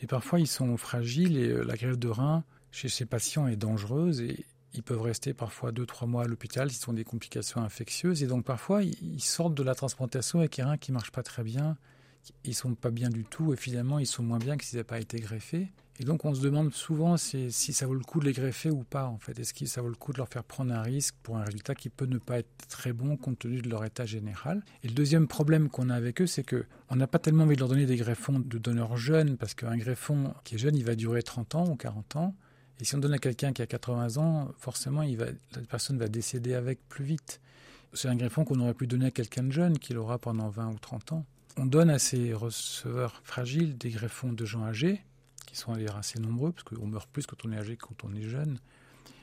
Mais 0.00 0.08
parfois, 0.08 0.40
ils 0.40 0.48
sont 0.48 0.76
fragiles 0.76 1.36
et 1.36 1.48
euh, 1.48 1.62
la 1.62 1.76
greffe 1.76 1.98
de 1.98 2.08
rein 2.08 2.44
chez 2.72 2.88
ces 2.88 3.04
patients 3.04 3.46
est 3.46 3.56
dangereuse 3.56 4.20
et 4.20 4.44
ils 4.74 4.82
peuvent 4.82 5.02
rester 5.02 5.34
parfois 5.34 5.72
2-3 5.72 6.06
mois 6.06 6.24
à 6.24 6.26
l'hôpital 6.26 6.70
s'ils 6.70 6.88
ont 6.88 6.94
des 6.94 7.04
complications 7.04 7.62
infectieuses. 7.62 8.22
Et 8.22 8.26
donc 8.26 8.44
parfois, 8.44 8.82
ils 8.82 9.22
sortent 9.22 9.54
de 9.54 9.62
la 9.62 9.74
transplantation 9.74 10.38
avec 10.38 10.58
un 10.58 10.76
qui 10.76 10.90
ne 10.90 10.94
marche 10.94 11.10
pas 11.10 11.22
très 11.22 11.42
bien. 11.42 11.76
Ils 12.44 12.54
sont 12.54 12.74
pas 12.74 12.90
bien 12.90 13.10
du 13.10 13.24
tout 13.24 13.52
et 13.52 13.56
finalement, 13.56 13.98
ils 13.98 14.06
sont 14.06 14.22
moins 14.22 14.38
bien 14.38 14.56
que 14.56 14.64
s'ils 14.64 14.76
n'avaient 14.76 14.84
pas 14.84 15.00
été 15.00 15.18
greffés. 15.18 15.72
Et 16.00 16.04
donc 16.04 16.24
on 16.24 16.34
se 16.34 16.40
demande 16.40 16.72
souvent 16.72 17.16
si, 17.16 17.50
ça 17.50 17.86
vaut 17.86 17.94
le 17.94 18.00
coup 18.00 18.18
de 18.18 18.24
les 18.24 18.32
greffer 18.32 18.70
ou 18.70 18.82
pas 18.82 19.06
en 19.06 19.18
fait. 19.18 19.38
Est-ce 19.38 19.52
que 19.52 19.66
ça 19.66 19.82
vaut 19.82 19.88
le 19.88 19.94
coup 19.94 20.12
de 20.12 20.18
leur 20.18 20.28
faire 20.28 20.42
prendre 20.42 20.72
un 20.72 20.82
risque 20.82 21.14
pour 21.22 21.36
un 21.36 21.44
résultat 21.44 21.74
qui 21.74 21.90
peut 21.90 22.06
ne 22.06 22.18
pas 22.18 22.38
être 22.38 22.66
très 22.68 22.92
bon 22.92 23.16
compte 23.16 23.40
tenu 23.40 23.60
de 23.60 23.68
leur 23.68 23.84
état 23.84 24.06
général? 24.06 24.64
Et 24.82 24.88
le 24.88 24.94
deuxième 24.94 25.28
problème 25.28 25.68
qu'on 25.68 25.90
a 25.90 25.94
avec 25.94 26.22
eux, 26.22 26.26
c'est 26.26 26.44
que 26.44 26.64
on 26.88 26.96
n'a 26.96 27.06
pas 27.06 27.18
tellement 27.18 27.44
envie 27.44 27.56
de 27.56 27.60
leur 27.60 27.68
donner 27.68 27.86
des 27.86 27.96
greffons 27.96 28.38
de 28.38 28.58
donneurs 28.58 28.96
jeunes 28.96 29.36
parce 29.36 29.54
qu'un 29.54 29.76
greffon 29.76 30.34
qui 30.44 30.54
est 30.54 30.58
jeune, 30.58 30.76
il 30.76 30.84
va 30.84 30.94
durer 30.94 31.22
30 31.22 31.54
ans 31.56 31.68
ou 31.68 31.76
40 31.76 32.16
ans. 32.16 32.34
Et 32.82 32.84
si 32.84 32.96
on 32.96 32.98
donne 32.98 33.12
à 33.12 33.18
quelqu'un 33.18 33.52
qui 33.52 33.62
a 33.62 33.66
80 33.68 34.16
ans, 34.16 34.48
forcément, 34.58 35.02
la 35.02 35.62
personne 35.70 35.98
va 35.98 36.08
décéder 36.08 36.54
avec 36.54 36.80
plus 36.88 37.04
vite. 37.04 37.40
C'est 37.92 38.08
un 38.08 38.16
greffon 38.16 38.44
qu'on 38.44 38.58
aurait 38.58 38.74
pu 38.74 38.88
donner 38.88 39.06
à 39.06 39.10
quelqu'un 39.12 39.44
de 39.44 39.52
jeune 39.52 39.78
qui 39.78 39.92
l'aura 39.92 40.18
pendant 40.18 40.48
20 40.48 40.70
ou 40.70 40.78
30 40.80 41.12
ans. 41.12 41.24
On 41.56 41.64
donne 41.64 41.90
à 41.90 42.00
ces 42.00 42.34
receveurs 42.34 43.20
fragiles 43.22 43.78
des 43.78 43.90
greffons 43.90 44.32
de 44.32 44.44
gens 44.44 44.64
âgés 44.64 45.00
qui 45.46 45.56
sont 45.56 45.74
d'ailleurs 45.74 45.96
assez 45.96 46.18
nombreux, 46.18 46.50
parce 46.50 46.64
qu'on 46.64 46.88
meurt 46.88 47.08
plus 47.08 47.24
quand 47.24 47.36
on 47.44 47.52
est 47.52 47.56
âgé 47.56 47.76
que 47.76 47.86
quand 47.86 48.02
on 48.02 48.16
est 48.16 48.28
jeune. 48.28 48.58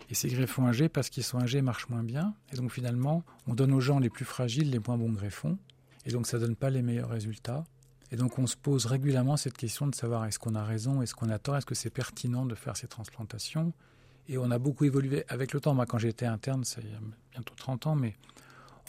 Et 0.09 0.15
ces 0.15 0.29
greffons 0.29 0.65
âgés, 0.65 0.87
parce 0.87 1.09
qu'ils 1.09 1.25
sont 1.25 1.39
âgés, 1.39 1.61
marchent 1.61 1.89
moins 1.89 2.03
bien. 2.03 2.35
Et 2.53 2.55
donc 2.55 2.71
finalement, 2.71 3.25
on 3.45 3.55
donne 3.55 3.73
aux 3.73 3.81
gens 3.81 3.99
les 3.99 4.09
plus 4.09 4.23
fragiles 4.23 4.69
les 4.69 4.79
moins 4.79 4.97
bons 4.97 5.11
greffons. 5.11 5.57
Et 6.05 6.11
donc 6.11 6.27
ça 6.27 6.37
ne 6.37 6.45
donne 6.45 6.55
pas 6.55 6.69
les 6.69 6.81
meilleurs 6.81 7.09
résultats. 7.09 7.65
Et 8.11 8.15
donc 8.15 8.39
on 8.39 8.47
se 8.47 8.55
pose 8.55 8.85
régulièrement 8.85 9.37
cette 9.37 9.57
question 9.57 9.87
de 9.87 9.95
savoir 9.95 10.25
est-ce 10.25 10.39
qu'on 10.39 10.55
a 10.55 10.63
raison, 10.63 11.01
est-ce 11.01 11.13
qu'on 11.13 11.29
a 11.29 11.39
tort, 11.39 11.57
est-ce 11.57 11.65
que 11.65 11.75
c'est 11.75 11.89
pertinent 11.89 12.45
de 12.45 12.55
faire 12.55 12.75
ces 12.75 12.87
transplantations? 12.87 13.73
Et 14.27 14.37
on 14.37 14.51
a 14.51 14.59
beaucoup 14.59 14.85
évolué 14.85 15.25
avec 15.27 15.53
le 15.53 15.59
temps. 15.59 15.73
Moi, 15.73 15.85
quand 15.85 15.97
j'étais 15.97 16.25
interne, 16.25 16.63
ça 16.63 16.81
y 16.81 16.93
a 16.93 16.99
bientôt 17.31 17.55
30 17.55 17.87
ans, 17.87 17.95
mais 17.95 18.15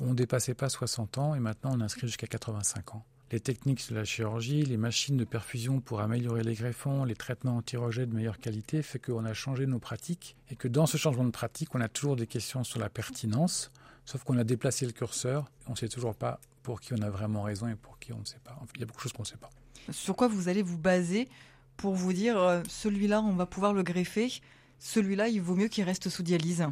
on 0.02 0.08
ne 0.08 0.14
dépassait 0.14 0.54
pas 0.54 0.68
60 0.68 1.18
ans 1.18 1.34
et 1.34 1.40
maintenant 1.40 1.70
on 1.74 1.80
inscrit 1.80 2.06
jusqu'à 2.06 2.26
85 2.26 2.94
ans 2.94 3.04
les 3.32 3.40
techniques 3.40 3.88
de 3.90 3.94
la 3.94 4.04
chirurgie, 4.04 4.62
les 4.62 4.76
machines 4.76 5.16
de 5.16 5.24
perfusion 5.24 5.80
pour 5.80 6.00
améliorer 6.00 6.42
les 6.42 6.54
greffons, 6.54 7.04
les 7.04 7.14
traitements 7.14 7.58
anti-rejet 7.58 8.06
de 8.06 8.14
meilleure 8.14 8.38
qualité, 8.38 8.82
fait 8.82 8.98
qu'on 8.98 9.24
a 9.24 9.34
changé 9.34 9.66
nos 9.66 9.78
pratiques 9.78 10.36
et 10.50 10.56
que 10.56 10.68
dans 10.68 10.86
ce 10.86 10.96
changement 10.96 11.24
de 11.24 11.30
pratique, 11.30 11.74
on 11.74 11.80
a 11.80 11.88
toujours 11.88 12.16
des 12.16 12.26
questions 12.26 12.64
sur 12.64 12.80
la 12.80 12.88
pertinence, 12.88 13.70
sauf 14.04 14.24
qu'on 14.24 14.36
a 14.36 14.44
déplacé 14.44 14.84
le 14.84 14.92
curseur, 14.92 15.50
on 15.68 15.72
ne 15.72 15.76
sait 15.76 15.88
toujours 15.88 16.14
pas 16.14 16.40
pour 16.62 16.80
qui 16.80 16.92
on 16.94 17.02
a 17.02 17.10
vraiment 17.10 17.42
raison 17.42 17.68
et 17.68 17.74
pour 17.74 17.98
qui 17.98 18.12
on 18.12 18.20
ne 18.20 18.24
sait 18.24 18.40
pas. 18.42 18.58
Il 18.74 18.80
y 18.80 18.82
a 18.82 18.86
beaucoup 18.86 18.98
de 18.98 19.02
choses 19.02 19.12
qu'on 19.12 19.22
ne 19.22 19.28
sait 19.28 19.36
pas. 19.36 19.50
Sur 19.90 20.16
quoi 20.16 20.28
vous 20.28 20.48
allez 20.48 20.62
vous 20.62 20.78
baser 20.78 21.28
pour 21.76 21.94
vous 21.94 22.12
dire 22.12 22.38
euh, 22.38 22.62
celui-là, 22.68 23.22
on 23.22 23.32
va 23.32 23.46
pouvoir 23.46 23.72
le 23.72 23.82
greffer, 23.82 24.30
celui-là, 24.78 25.28
il 25.28 25.40
vaut 25.40 25.56
mieux 25.56 25.68
qu'il 25.68 25.84
reste 25.84 26.08
sous 26.08 26.22
dialyse? 26.22 26.62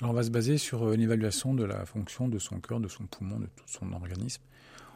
Alors 0.00 0.12
on 0.12 0.14
va 0.14 0.22
se 0.22 0.30
baser 0.30 0.58
sur 0.58 0.84
euh, 0.84 0.94
une 0.94 1.00
évaluation 1.00 1.54
de 1.54 1.64
la 1.64 1.84
fonction 1.84 2.28
de 2.28 2.38
son 2.38 2.60
cœur, 2.60 2.80
de 2.80 2.88
son 2.88 3.06
poumon, 3.06 3.38
de 3.40 3.46
tout 3.46 3.64
son 3.66 3.92
organisme. 3.92 4.42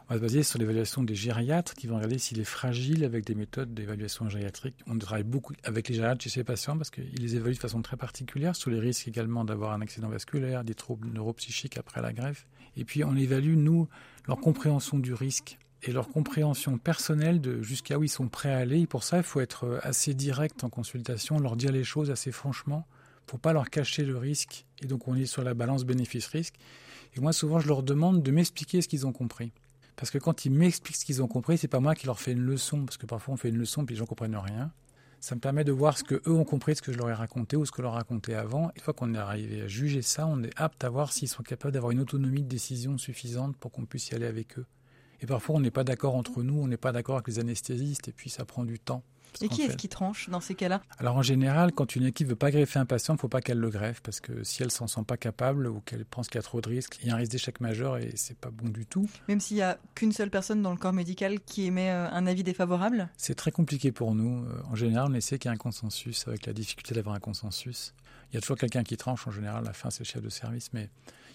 On 0.09 0.13
va 0.13 0.17
se 0.17 0.21
baser 0.21 0.43
sur 0.43 0.59
l'évaluation 0.59 1.01
des 1.01 1.15
gériatres 1.15 1.75
qui 1.75 1.87
vont 1.87 1.95
regarder 1.95 2.19
s'il 2.19 2.39
est 2.39 2.45
fragile 2.45 3.05
avec 3.05 3.25
des 3.25 3.35
méthodes 3.35 3.73
d'évaluation 3.73 4.27
gériatrique. 4.27 4.75
On 4.85 4.97
travaille 4.97 5.23
beaucoup 5.23 5.53
avec 5.63 5.87
les 5.87 5.95
gériatres 5.95 6.21
chez 6.21 6.29
ces 6.29 6.43
patients 6.43 6.77
parce 6.77 6.89
qu'ils 6.89 7.21
les 7.21 7.35
évaluent 7.35 7.55
de 7.55 7.59
façon 7.59 7.81
très 7.81 7.95
particulière 7.95 8.55
sur 8.55 8.69
les 8.69 8.79
risques 8.79 9.07
également 9.07 9.45
d'avoir 9.45 9.71
un 9.71 9.81
accident 9.81 10.09
vasculaire, 10.09 10.65
des 10.65 10.73
troubles 10.73 11.09
neuropsychiques 11.09 11.77
après 11.77 12.01
la 12.01 12.11
greffe. 12.11 12.47
Et 12.75 12.83
puis 12.83 13.05
on 13.05 13.15
évalue, 13.15 13.55
nous, 13.55 13.87
leur 14.27 14.39
compréhension 14.39 14.99
du 14.99 15.13
risque 15.13 15.57
et 15.83 15.91
leur 15.91 16.09
compréhension 16.09 16.77
personnelle 16.77 17.41
de 17.41 17.61
jusqu'à 17.61 17.97
où 17.97 18.03
ils 18.03 18.09
sont 18.09 18.27
prêts 18.27 18.53
à 18.53 18.57
aller. 18.57 18.81
Et 18.81 18.87
pour 18.87 19.03
ça, 19.03 19.17
il 19.17 19.23
faut 19.23 19.41
être 19.41 19.79
assez 19.83 20.13
direct 20.13 20.63
en 20.63 20.69
consultation, 20.69 21.39
leur 21.39 21.55
dire 21.55 21.71
les 21.71 21.83
choses 21.83 22.09
assez 22.09 22.31
franchement. 22.31 22.85
Faut 23.27 23.37
pas 23.37 23.53
leur 23.53 23.69
cacher 23.69 24.05
le 24.05 24.17
risque. 24.17 24.65
Et 24.81 24.85
donc 24.87 25.07
on 25.07 25.15
est 25.15 25.25
sur 25.25 25.43
la 25.43 25.53
balance 25.53 25.83
bénéfice-risque. 25.83 26.55
Et 27.15 27.19
moi, 27.19 27.31
souvent, 27.33 27.59
je 27.59 27.67
leur 27.67 27.83
demande 27.83 28.23
de 28.23 28.31
m'expliquer 28.31 28.81
ce 28.81 28.87
qu'ils 28.87 29.05
ont 29.05 29.11
compris. 29.11 29.51
Parce 29.95 30.09
que 30.09 30.17
quand 30.17 30.45
ils 30.45 30.51
m'expliquent 30.51 30.97
ce 30.97 31.05
qu'ils 31.05 31.21
ont 31.21 31.27
compris, 31.27 31.57
c'est 31.57 31.67
pas 31.67 31.79
moi 31.79 31.95
qui 31.95 32.07
leur 32.07 32.19
fais 32.19 32.31
une 32.31 32.41
leçon, 32.41 32.85
parce 32.85 32.97
que 32.97 33.05
parfois 33.05 33.35
on 33.35 33.37
fait 33.37 33.49
une 33.49 33.57
leçon 33.57 33.85
puis 33.85 33.95
les 33.95 33.99
gens 33.99 34.05
comprennent 34.05 34.35
rien. 34.35 34.71
Ça 35.23 35.35
me 35.35 35.39
permet 35.39 35.63
de 35.63 35.71
voir 35.71 35.97
ce 35.97 36.03
que 36.03 36.21
eux 36.27 36.33
ont 36.33 36.43
compris 36.43 36.73
de 36.73 36.79
ce 36.79 36.81
que 36.81 36.91
je 36.91 36.97
leur 36.97 37.09
ai 37.09 37.13
raconté 37.13 37.55
ou 37.55 37.65
ce 37.65 37.71
que 37.71 37.77
je 37.77 37.83
leur 37.83 37.95
avant. 37.95 38.71
Une 38.75 38.81
fois 38.81 38.93
qu'on 38.93 39.13
est 39.13 39.17
arrivé 39.17 39.61
à 39.61 39.69
juger 39.69 40.01
ça, 40.01 40.27
on 40.27 40.43
est 40.43 40.51
apte 40.57 40.83
à 40.83 40.89
voir 40.89 41.13
s'ils 41.13 41.29
sont 41.29 41.43
capables 41.43 41.73
d'avoir 41.73 41.93
une 41.93 42.01
autonomie 42.01 42.43
de 42.43 42.49
décision 42.49 42.97
suffisante 42.97 43.55
pour 43.55 43.71
qu'on 43.71 43.85
puisse 43.85 44.09
y 44.09 44.15
aller 44.15 44.25
avec 44.25 44.59
eux. 44.59 44.65
Et 45.21 45.25
parfois, 45.25 45.55
on 45.55 45.61
n'est 45.61 45.71
pas 45.71 45.85
d'accord 45.85 46.15
entre 46.15 46.43
nous, 46.43 46.61
on 46.61 46.67
n'est 46.67 46.75
pas 46.75 46.91
d'accord 46.91 47.15
avec 47.15 47.29
les 47.29 47.39
anesthésistes, 47.39 48.09
et 48.09 48.11
puis 48.11 48.29
ça 48.29 48.43
prend 48.43 48.65
du 48.65 48.79
temps. 48.79 49.01
Et 49.41 49.49
qui 49.49 49.61
est-ce 49.63 49.77
qui 49.77 49.89
tranche 49.89 50.29
dans 50.29 50.41
ces 50.41 50.55
cas-là? 50.55 50.81
Alors 50.97 51.15
en 51.15 51.21
général, 51.21 51.71
quand 51.71 51.95
une 51.95 52.05
équipe 52.05 52.27
veut 52.27 52.35
pas 52.35 52.51
greffer 52.51 52.79
un 52.79 52.85
patient, 52.85 53.13
il 53.13 53.17
ne 53.17 53.21
faut 53.21 53.27
pas 53.27 53.41
qu'elle 53.41 53.59
le 53.59 53.69
greffe 53.69 54.01
parce 54.01 54.19
que 54.19 54.43
si 54.43 54.63
elle 54.63 54.71
s'en 54.71 54.87
sent 54.87 55.03
pas 55.07 55.17
capable 55.17 55.67
ou 55.67 55.81
qu'elle 55.81 56.05
pense 56.05 56.27
qu'il 56.27 56.35
y 56.35 56.39
a 56.39 56.43
trop 56.43 56.61
de 56.61 56.69
risques, 56.69 56.99
il 57.01 57.07
y 57.07 57.11
a 57.11 57.15
un 57.15 57.17
risque 57.17 57.31
d'échec 57.31 57.59
majeur 57.59 57.97
et 57.97 58.11
c'est 58.15 58.37
pas 58.37 58.51
bon 58.51 58.69
du 58.69 58.85
tout. 58.85 59.07
Même 59.27 59.39
s'il 59.39 59.57
y 59.57 59.61
a 59.61 59.77
qu'une 59.95 60.11
seule 60.11 60.29
personne 60.29 60.61
dans 60.61 60.71
le 60.71 60.77
corps 60.77 60.93
médical 60.93 61.39
qui 61.39 61.65
émet 61.65 61.89
euh, 61.89 62.09
un 62.09 62.27
avis 62.27 62.43
défavorable? 62.43 63.09
C'est 63.17 63.35
très 63.35 63.51
compliqué 63.51 63.91
pour 63.91 64.15
nous. 64.15 64.45
Euh, 64.45 64.61
en 64.69 64.75
général, 64.75 65.07
on 65.09 65.13
essaie 65.13 65.39
qu'il 65.39 65.49
y 65.49 65.51
ait 65.51 65.55
un 65.55 65.57
consensus 65.57 66.27
avec 66.27 66.45
la 66.45 66.53
difficulté 66.53 66.95
d'avoir 66.95 67.15
un 67.15 67.19
consensus. 67.19 67.93
Il 68.31 68.35
y 68.35 68.37
a 68.37 68.41
toujours 68.41 68.57
quelqu'un 68.57 68.83
qui 68.83 68.97
tranche 68.97 69.27
en 69.27 69.31
général. 69.31 69.63
À 69.63 69.67
la 69.67 69.73
fin, 69.73 69.89
c'est 69.89 69.99
le 69.99 70.05
chef 70.05 70.21
de 70.21 70.29
service, 70.29 70.73
mais 70.73 70.89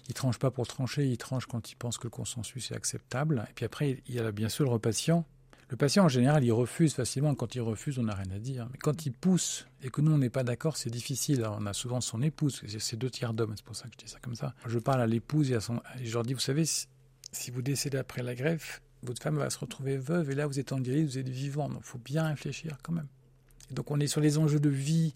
il 0.08 0.14
tranche 0.14 0.38
pas 0.38 0.50
pour 0.50 0.66
trancher. 0.66 1.06
Il 1.06 1.18
tranche 1.18 1.46
quand 1.46 1.70
il 1.70 1.76
pense 1.76 1.98
que 1.98 2.04
le 2.04 2.10
consensus 2.10 2.70
est 2.70 2.74
acceptable. 2.74 3.46
Et 3.50 3.52
puis 3.54 3.64
après, 3.64 4.02
il 4.06 4.14
y 4.14 4.18
a 4.18 4.32
bien 4.32 4.48
sûr 4.48 4.72
le 4.72 4.78
patient 4.78 5.24
le 5.70 5.76
patient, 5.76 6.04
en 6.04 6.08
général, 6.08 6.44
il 6.44 6.52
refuse 6.52 6.94
facilement. 6.94 7.34
Quand 7.34 7.54
il 7.54 7.60
refuse, 7.60 7.98
on 7.98 8.04
n'a 8.04 8.14
rien 8.14 8.30
à 8.34 8.38
dire. 8.38 8.66
Mais 8.72 8.78
quand 8.78 9.04
il 9.04 9.12
pousse 9.12 9.66
et 9.82 9.90
que 9.90 10.00
nous, 10.00 10.12
on 10.12 10.18
n'est 10.18 10.30
pas 10.30 10.44
d'accord, 10.44 10.76
c'est 10.76 10.90
difficile. 10.90 11.44
on 11.44 11.66
a 11.66 11.74
souvent 11.74 12.00
son 12.00 12.22
épouse. 12.22 12.62
C'est 12.78 12.96
deux 12.96 13.10
tiers 13.10 13.34
d'hommes, 13.34 13.52
c'est 13.54 13.64
pour 13.64 13.76
ça 13.76 13.84
que 13.84 13.92
je 13.98 14.04
dis 14.04 14.10
ça 14.10 14.18
comme 14.20 14.34
ça. 14.34 14.54
Je 14.66 14.78
parle 14.78 15.02
à 15.02 15.06
l'épouse 15.06 15.50
et 15.50 15.54
à 15.54 15.60
son. 15.60 15.82
Et 16.00 16.06
je 16.06 16.14
leur 16.14 16.22
dis, 16.22 16.32
vous 16.32 16.40
savez, 16.40 16.64
si 16.64 17.50
vous 17.50 17.60
décédez 17.60 17.98
après 17.98 18.22
la 18.22 18.34
greffe, 18.34 18.80
votre 19.02 19.22
femme 19.22 19.36
va 19.36 19.50
se 19.50 19.58
retrouver 19.58 19.96
veuve 19.96 20.30
et 20.30 20.34
là 20.34 20.46
vous 20.46 20.58
êtes 20.58 20.72
en 20.72 20.80
dialyse, 20.80 21.12
vous 21.12 21.18
êtes 21.18 21.28
vivant. 21.28 21.68
Donc 21.68 21.80
il 21.82 21.86
faut 21.86 21.98
bien 21.98 22.26
réfléchir 22.26 22.78
quand 22.82 22.92
même. 22.92 23.08
Et 23.70 23.74
donc 23.74 23.90
on 23.90 24.00
est 24.00 24.06
sur 24.06 24.20
les 24.20 24.38
enjeux 24.38 24.60
de 24.60 24.70
vie 24.70 25.14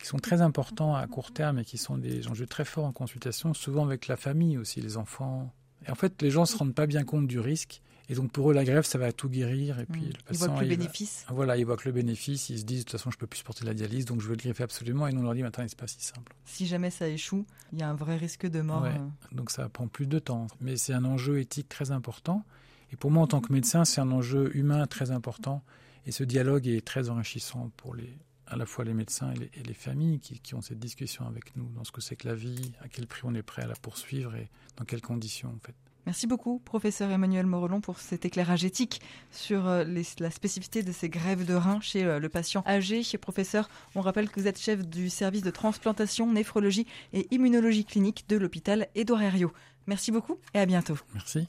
qui 0.00 0.06
sont 0.06 0.18
très 0.18 0.40
importants 0.42 0.94
à 0.94 1.06
court 1.06 1.32
terme 1.32 1.58
et 1.58 1.64
qui 1.64 1.78
sont 1.78 1.98
des 1.98 2.28
enjeux 2.28 2.46
très 2.46 2.64
forts 2.64 2.84
en 2.84 2.92
consultation, 2.92 3.54
souvent 3.54 3.84
avec 3.84 4.06
la 4.06 4.16
famille 4.16 4.58
aussi, 4.58 4.80
les 4.80 4.96
enfants. 4.96 5.52
Et 5.86 5.90
en 5.90 5.94
fait, 5.94 6.20
les 6.22 6.30
gens 6.30 6.42
ne 6.42 6.46
se 6.46 6.56
rendent 6.56 6.74
pas 6.74 6.86
bien 6.86 7.04
compte 7.04 7.26
du 7.26 7.40
risque. 7.40 7.82
Et 8.10 8.14
donc 8.14 8.30
pour 8.32 8.50
eux, 8.50 8.54
la 8.54 8.64
grève, 8.64 8.84
ça 8.84 8.98
va 8.98 9.12
tout 9.12 9.28
guérir. 9.28 9.80
Et 9.80 9.86
puis 9.86 10.02
Mm. 10.02 10.04
le 10.04 10.10
Ils 10.10 10.36
voient 10.36 10.48
patient, 10.48 10.54
que 10.56 10.60
le 10.60 10.66
il 10.66 10.70
va- 10.70 10.76
bénéfice. 10.76 11.24
voilà, 11.30 11.56
ils 11.56 11.64
voient 11.64 11.76
que 11.76 11.88
le 11.88 11.92
bénéfice. 11.92 12.50
Ils 12.50 12.58
se 12.58 12.64
disent 12.64 12.80
de 12.80 12.90
toute 12.90 12.98
façon, 12.98 13.10
je 13.10 13.16
peux 13.18 13.26
plus 13.26 13.38
supporter 13.38 13.64
la 13.64 13.72
dialyse, 13.74 14.04
donc 14.04 14.20
je 14.20 14.26
veux 14.26 14.34
le 14.34 14.42
greffer 14.42 14.62
absolument. 14.62 15.06
Et 15.06 15.12
nous 15.12 15.20
on 15.20 15.24
leur 15.24 15.34
dit, 15.34 15.40
mais 15.42 15.48
attendez, 15.48 15.68
c'est 15.68 15.78
pas 15.78 15.86
si 15.86 16.02
simple. 16.02 16.34
Si 16.44 16.66
jamais 16.66 16.90
ça 16.90 17.08
échoue, 17.08 17.46
il 17.72 17.78
y 17.78 17.82
a 17.82 17.88
un 17.88 17.94
vrai 17.94 18.16
risque 18.16 18.46
de 18.46 18.60
mort. 18.60 18.82
Ouais. 18.82 18.90
euh. 18.90 19.08
Donc 19.34 19.50
ça 19.50 19.68
prend 19.68 19.88
plus 19.88 20.06
de 20.06 20.18
temps. 20.18 20.46
Mais 20.60 20.76
c'est 20.76 20.92
un 20.92 21.04
enjeu 21.04 21.38
éthique 21.38 21.68
très 21.68 21.90
important. 21.92 22.44
Et 22.92 22.96
pour 22.96 23.10
moi, 23.10 23.22
en 23.22 23.26
tant 23.26 23.40
que 23.40 23.52
médecin, 23.52 23.84
c'est 23.84 24.00
un 24.00 24.10
enjeu 24.10 24.54
humain 24.56 24.86
très 24.86 25.10
important. 25.10 25.62
Et 26.06 26.12
ce 26.12 26.22
dialogue 26.24 26.66
est 26.68 26.84
très 26.84 27.08
enrichissant 27.08 27.70
pour 27.78 27.94
les, 27.94 28.12
à 28.46 28.56
la 28.56 28.66
fois 28.66 28.84
les 28.84 28.92
médecins 28.92 29.32
et 29.32 29.38
les, 29.38 29.50
et 29.54 29.62
les 29.62 29.72
familles 29.74 30.20
qui, 30.20 30.38
qui 30.38 30.54
ont 30.54 30.60
cette 30.60 30.78
discussion 30.78 31.26
avec 31.26 31.56
nous 31.56 31.70
dans 31.70 31.82
ce 31.84 31.90
que 31.90 32.02
c'est 32.02 32.14
que 32.14 32.28
la 32.28 32.34
vie, 32.34 32.72
à 32.82 32.88
quel 32.88 33.06
prix 33.06 33.22
on 33.24 33.34
est 33.34 33.42
prêt 33.42 33.62
à 33.62 33.66
la 33.66 33.74
poursuivre 33.74 34.34
et 34.36 34.50
dans 34.76 34.84
quelles 34.84 35.00
conditions 35.00 35.48
en 35.48 35.58
fait. 35.66 35.74
Merci 36.06 36.26
beaucoup, 36.26 36.60
professeur 36.64 37.10
Emmanuel 37.10 37.46
Morelon, 37.46 37.80
pour 37.80 37.98
cet 37.98 38.26
éclairage 38.26 38.62
éthique 38.64 39.00
sur 39.30 39.66
euh, 39.66 39.84
les- 39.84 40.04
la 40.18 40.30
spécificité 40.30 40.82
de 40.82 40.92
ces 40.92 41.08
grèves 41.08 41.46
de 41.46 41.54
reins 41.54 41.80
chez 41.80 42.04
euh, 42.04 42.18
le 42.18 42.28
patient 42.28 42.62
âgé. 42.66 43.02
Chez 43.02 43.16
professeur, 43.16 43.70
on 43.94 44.02
rappelle 44.02 44.28
que 44.28 44.38
vous 44.38 44.46
êtes 44.46 44.60
chef 44.60 44.86
du 44.86 45.08
service 45.08 45.40
de 45.42 45.50
transplantation, 45.50 46.30
néphrologie 46.30 46.86
et 47.14 47.26
immunologie 47.30 47.86
clinique 47.86 48.26
de 48.28 48.36
l'hôpital 48.36 48.86
Édouard 48.94 49.22
Herriot. 49.22 49.52
Merci 49.86 50.12
beaucoup 50.12 50.36
et 50.52 50.58
à 50.60 50.66
bientôt. 50.66 50.98
Merci. 51.14 51.48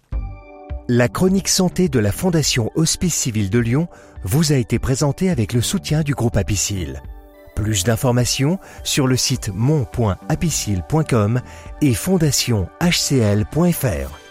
La 0.87 1.09
chronique 1.09 1.49
santé 1.49 1.89
de 1.89 1.99
la 1.99 2.13
Fondation 2.13 2.71
Hospice 2.75 3.15
Civil 3.15 3.49
de 3.49 3.59
Lyon 3.59 3.89
vous 4.23 4.53
a 4.53 4.55
été 4.55 4.79
présentée 4.79 5.29
avec 5.29 5.51
le 5.51 5.59
soutien 5.61 6.01
du 6.03 6.13
groupe 6.13 6.37
Apicil. 6.37 7.01
Plus 7.55 7.83
d'informations 7.83 8.57
sur 8.83 9.05
le 9.07 9.17
site 9.17 9.49
mon.apicil.com 9.53 11.41
et 11.81 11.93
fondation-hcl.fr. 11.93 14.24